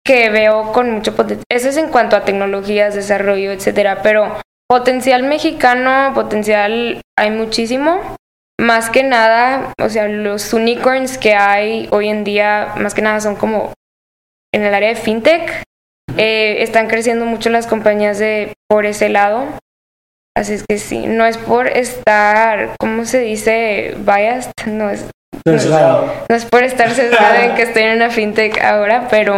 que 0.05 0.29
veo 0.29 0.71
con 0.71 0.89
mucho 0.89 1.13
potencial. 1.13 1.43
Eso 1.51 1.67
es 1.67 1.75
en 1.75 1.89
cuanto 1.89 2.15
a 2.15 2.23
tecnologías, 2.23 2.95
desarrollo, 2.95 3.51
etcétera. 3.51 3.99
Pero 4.01 4.39
potencial 4.69 5.23
mexicano, 5.23 6.11
potencial 6.13 7.01
hay 7.17 7.31
muchísimo. 7.31 8.15
Más 8.59 8.89
que 8.89 9.03
nada, 9.03 9.73
o 9.81 9.89
sea, 9.89 10.07
los 10.09 10.53
unicorns 10.53 11.17
que 11.17 11.33
hay 11.33 11.87
hoy 11.91 12.09
en 12.09 12.23
día, 12.25 12.73
más 12.77 12.93
que 12.93 13.01
nada 13.01 13.21
son 13.21 13.35
como 13.35 13.73
en 14.53 14.63
el 14.63 14.73
área 14.73 14.89
de 14.89 14.95
fintech. 14.95 15.63
Eh, 16.17 16.61
están 16.61 16.87
creciendo 16.87 17.25
mucho 17.25 17.49
las 17.49 17.67
compañías 17.67 18.19
de 18.19 18.53
por 18.69 18.85
ese 18.85 19.07
lado. 19.09 19.45
Así 20.35 20.53
es 20.53 20.65
que 20.67 20.77
sí, 20.77 21.07
no 21.07 21.25
es 21.25 21.37
por 21.37 21.67
estar, 21.67 22.71
¿cómo 22.79 23.05
se 23.05 23.19
dice? 23.19 23.95
Biased, 23.99 24.51
no 24.67 24.89
es, 24.89 25.05
Sesgado. 25.45 26.11
no 26.29 26.35
es 26.35 26.45
por 26.45 26.63
estar 26.63 26.91
sesgada 26.91 27.45
en 27.45 27.55
que 27.55 27.61
estoy 27.63 27.83
en 27.83 27.95
una 27.95 28.09
fintech 28.09 28.61
ahora, 28.61 29.07
pero 29.09 29.35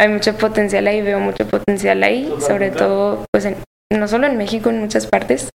hay 0.00 0.08
mucho 0.08 0.36
potencial 0.36 0.86
ahí, 0.86 1.02
veo 1.02 1.20
mucho 1.20 1.46
potencial 1.48 2.02
ahí, 2.02 2.32
sobre 2.40 2.70
todo, 2.70 3.24
pues 3.32 3.46
en- 3.46 3.56
no 3.92 4.08
solo 4.08 4.26
en 4.26 4.36
México, 4.36 4.70
en 4.70 4.80
muchas 4.80 5.06
partes. 5.06 5.50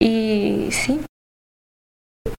Y 0.00 0.68
sí, 0.70 1.00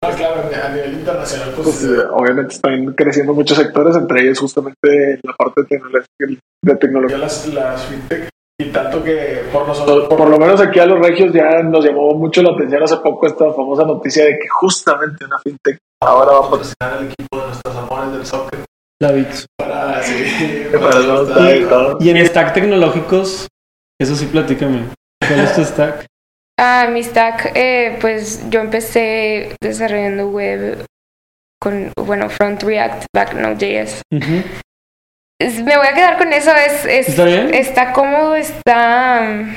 Ah, 0.01 0.11
claro, 0.15 0.43
a 0.43 0.69
nivel 0.69 0.93
internacional, 0.93 1.51
pues, 1.55 1.67
Pues, 1.67 1.84
eh, 1.84 2.03
obviamente 2.11 2.53
están 2.53 2.93
creciendo 2.93 3.34
muchos 3.34 3.57
sectores, 3.57 3.95
entre 3.95 4.21
ellos 4.21 4.39
justamente 4.39 5.19
la 5.23 5.34
parte 5.34 5.61
de 5.61 5.67
tecnología. 5.67 6.39
De 6.63 6.75
tecnología. 6.75 7.17
las, 7.17 7.47
las 7.53 7.86
fintech 7.86 8.30
y 8.61 8.65
tanto 8.71 9.01
que 9.03 9.43
por 9.53 9.67
nosotros, 9.67 10.07
Por, 10.09 10.17
por 10.17 10.30
lo 10.30 10.38
menos 10.38 10.59
aquí 10.59 10.80
a 10.80 10.86
los 10.86 10.99
regios 10.99 11.34
ya 11.34 11.63
nos 11.63 11.84
llamó 11.86 12.13
mucho 12.13 12.41
la 12.41 12.51
atención 12.51 12.84
hace 12.84 12.97
poco 12.97 13.25
esta 13.25 13.53
famosa 13.53 13.86
noticia 13.86 14.25
de 14.25 14.38
que 14.38 14.47
justamente 14.49 15.25
una 15.25 15.39
fintech 15.39 15.77
ahora 16.01 16.34
va 16.34 16.47
a 16.47 16.49
patrocinar 16.49 16.97
el 16.99 17.05
equipo 17.05 17.38
de 17.39 17.45
nuestros 17.47 17.75
amores 17.75 18.11
del 18.11 18.25
soccer 18.25 18.59
La 19.01 19.11
Bits. 19.13 19.45
para 19.57 20.03
sí, 20.03 20.65
para 20.73 21.45
ahí 21.45 21.63
todo. 21.63 21.97
Y 22.01 22.09
en 22.09 22.25
stack 22.25 22.53
tecnológicos, 22.53 23.47
eso 23.99 24.15
sí, 24.15 24.25
platícame. 24.25 24.89
¿Cuál 25.30 25.39
es 25.45 25.55
tu 25.55 25.63
stack? 25.63 26.05
Ah, 26.59 26.88
mi 26.91 27.01
stack, 27.03 27.51
eh, 27.55 27.97
pues 28.01 28.49
yo 28.49 28.59
empecé 28.59 29.55
desarrollando 29.61 30.27
web 30.27 30.86
con, 31.61 31.93
bueno, 31.97 32.30
Front 32.30 32.63
React, 32.63 33.05
Back 33.15 33.34
Node.js. 33.36 34.01
Me 34.11 35.77
voy 35.77 35.88
a 35.88 35.93
quedar 35.93 36.17
con 36.17 36.34
eso, 36.34 36.51
es, 36.53 36.84
es- 36.84 37.09
¿Está 37.09 37.23
bien? 37.23 37.53
está 37.53 37.93
cómodo, 37.93 38.36
está, 38.36 39.55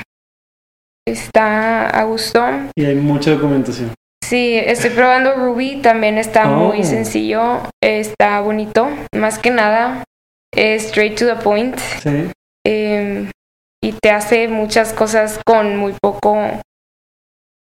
está 1.05 1.87
a 1.89 2.03
gusto. 2.05 2.41
Y 2.75 2.85
hay 2.85 2.95
mucha 2.95 3.31
documentación. 3.31 3.93
Sí, 4.23 4.55
estoy 4.57 4.91
probando 4.91 5.33
Ruby, 5.35 5.81
también 5.81 6.17
está 6.17 6.49
Oh. 6.49 6.55
muy 6.69 6.83
sencillo, 6.83 7.61
está 7.83 8.39
bonito, 8.39 8.87
más 9.13 9.37
que 9.39 9.49
nada, 9.51 10.03
straight 10.55 11.17
to 11.19 11.25
the 11.25 11.35
point. 11.35 11.77
Sí. 12.01 12.31
eh, 12.65 13.29
y 13.83 13.91
te 14.01 14.09
hace 14.11 14.47
muchas 14.47 14.93
cosas 14.93 15.39
con 15.45 15.75
muy 15.77 15.93
poco 16.01 16.37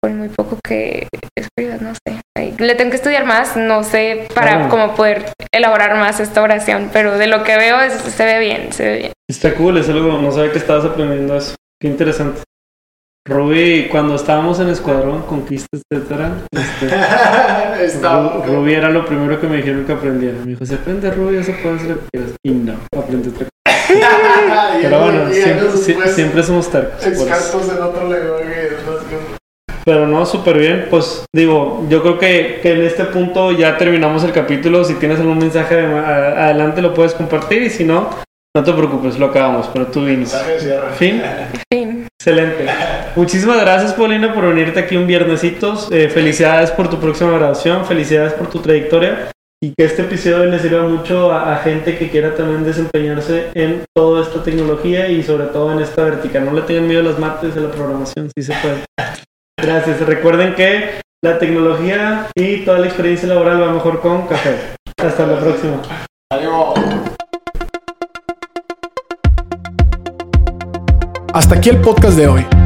con 0.02 0.18
muy 0.18 0.28
poco 0.28 0.58
que 0.64 1.08
escribas, 1.36 1.80
no 1.82 1.92
sé. 1.94 2.20
Ay, 2.36 2.54
Le 2.58 2.74
tengo 2.76 2.90
que 2.90 2.96
estudiar 2.96 3.24
más, 3.24 3.56
no 3.56 3.82
sé 3.82 4.28
para 4.34 4.52
Claro. 4.52 4.68
cómo 4.68 4.94
poder 4.94 5.32
elaborar 5.52 5.96
más 5.96 6.20
esta 6.20 6.42
oración, 6.42 6.90
pero 6.92 7.18
de 7.18 7.26
lo 7.26 7.42
que 7.42 7.56
veo 7.56 7.80
es- 7.80 7.94
se 7.94 8.24
ve 8.24 8.38
bien, 8.38 8.72
se 8.72 8.84
ve 8.88 8.98
bien. 8.98 9.12
Está 9.28 9.54
cool, 9.54 9.78
es 9.78 9.88
algo, 9.88 10.18
no 10.18 10.30
sabía 10.30 10.52
que 10.52 10.58
estabas 10.58 10.84
aprendiendo 10.84 11.36
eso. 11.36 11.54
Qué 11.80 11.88
interesante. 11.88 12.42
Ruby, 13.26 13.88
cuando 13.90 14.14
estábamos 14.14 14.60
en 14.60 14.68
Escuadrón, 14.68 15.22
Conquista, 15.22 15.66
etcétera, 15.76 16.30
este, 16.52 16.86
Ruby 18.46 18.74
era 18.74 18.90
lo 18.90 19.04
primero 19.04 19.40
que 19.40 19.48
me 19.48 19.56
dijeron 19.56 19.84
que 19.84 19.92
aprendiera. 19.92 20.38
Me 20.38 20.50
dijo, 20.52 20.64
si 20.64 20.74
aprendes 20.74 21.16
Ruby, 21.16 21.38
eso 21.38 21.52
puede 21.60 21.74
hacer 21.76 21.88
lo 21.88 22.00
que 22.02 22.06
quieras. 22.12 22.30
Y 22.44 22.50
no, 22.52 22.74
aprendí 22.96 23.28
otra 23.30 23.38
cosa. 23.46 23.50
Pero 24.82 25.00
bueno, 25.00 25.32
siempre, 25.32 25.68
sie- 25.70 26.06
siempre 26.08 26.42
somos 26.42 26.70
tercos. 26.70 27.02
otro 27.06 28.08
Pero 29.84 30.06
no, 30.06 30.26
súper 30.26 30.58
bien. 30.58 30.86
Pues 30.90 31.24
digo, 31.34 31.84
yo 31.88 32.02
creo 32.02 32.18
que, 32.18 32.58
que 32.62 32.72
en 32.72 32.82
este 32.82 33.04
punto 33.04 33.52
ya 33.52 33.76
terminamos 33.78 34.24
el 34.24 34.32
capítulo. 34.32 34.84
Si 34.84 34.94
tienes 34.94 35.20
algún 35.20 35.38
mensaje 35.38 35.76
de- 35.76 35.98
a- 35.98 36.44
adelante, 36.46 36.82
lo 36.82 36.92
puedes 36.94 37.14
compartir. 37.14 37.62
Y 37.62 37.70
si 37.70 37.84
no, 37.84 38.10
no 38.56 38.64
te 38.64 38.72
preocupes, 38.72 39.18
lo 39.18 39.26
acabamos. 39.26 39.68
Pero 39.72 39.86
tú 39.86 40.04
vienes. 40.04 40.36
Fin. 40.98 41.22
Fin. 41.72 42.06
Excelente. 42.20 42.66
Muchísimas 43.14 43.60
gracias, 43.60 43.92
Paulina, 43.92 44.34
por 44.34 44.48
venirte 44.48 44.80
aquí 44.80 44.96
un 44.96 45.06
viernesitos. 45.06 45.88
Eh, 45.92 46.08
felicidades 46.08 46.72
por 46.72 46.90
tu 46.90 46.98
próxima 46.98 47.30
graduación, 47.32 47.86
felicidades 47.86 48.32
por 48.32 48.48
tu 48.48 48.58
trayectoria 48.58 49.28
y 49.62 49.72
que 49.76 49.84
este 49.84 50.02
episodio 50.02 50.44
le 50.46 50.58
sirva 50.58 50.82
mucho 50.82 51.32
a, 51.32 51.54
a 51.54 51.58
gente 51.58 51.96
que 51.96 52.10
quiera 52.10 52.34
también 52.34 52.64
desempeñarse 52.64 53.50
en 53.54 53.84
toda 53.94 54.22
esta 54.22 54.42
tecnología 54.42 55.08
y 55.08 55.22
sobre 55.22 55.46
todo 55.46 55.72
en 55.72 55.80
esta 55.80 56.04
vertical. 56.04 56.44
No 56.44 56.52
le 56.52 56.62
tengan 56.62 56.86
miedo 56.86 57.00
a 57.00 57.04
las 57.04 57.18
mates 57.18 57.54
de 57.54 57.62
la 57.62 57.70
programación, 57.70 58.30
sí 58.36 58.42
se 58.42 58.52
puede. 58.54 58.84
Gracias. 59.58 60.00
Recuerden 60.00 60.54
que 60.54 61.00
la 61.24 61.38
tecnología 61.38 62.28
y 62.34 62.64
toda 62.64 62.78
la 62.78 62.86
experiencia 62.86 63.28
laboral 63.28 63.62
va 63.62 63.72
mejor 63.72 64.00
con 64.00 64.26
café. 64.26 64.76
Hasta 64.98 65.26
la 65.26 65.40
próxima. 65.40 65.82
Ánimo. 66.30 66.74
Hasta 71.32 71.54
aquí 71.56 71.70
el 71.70 71.80
podcast 71.80 72.16
de 72.16 72.28
hoy. 72.28 72.65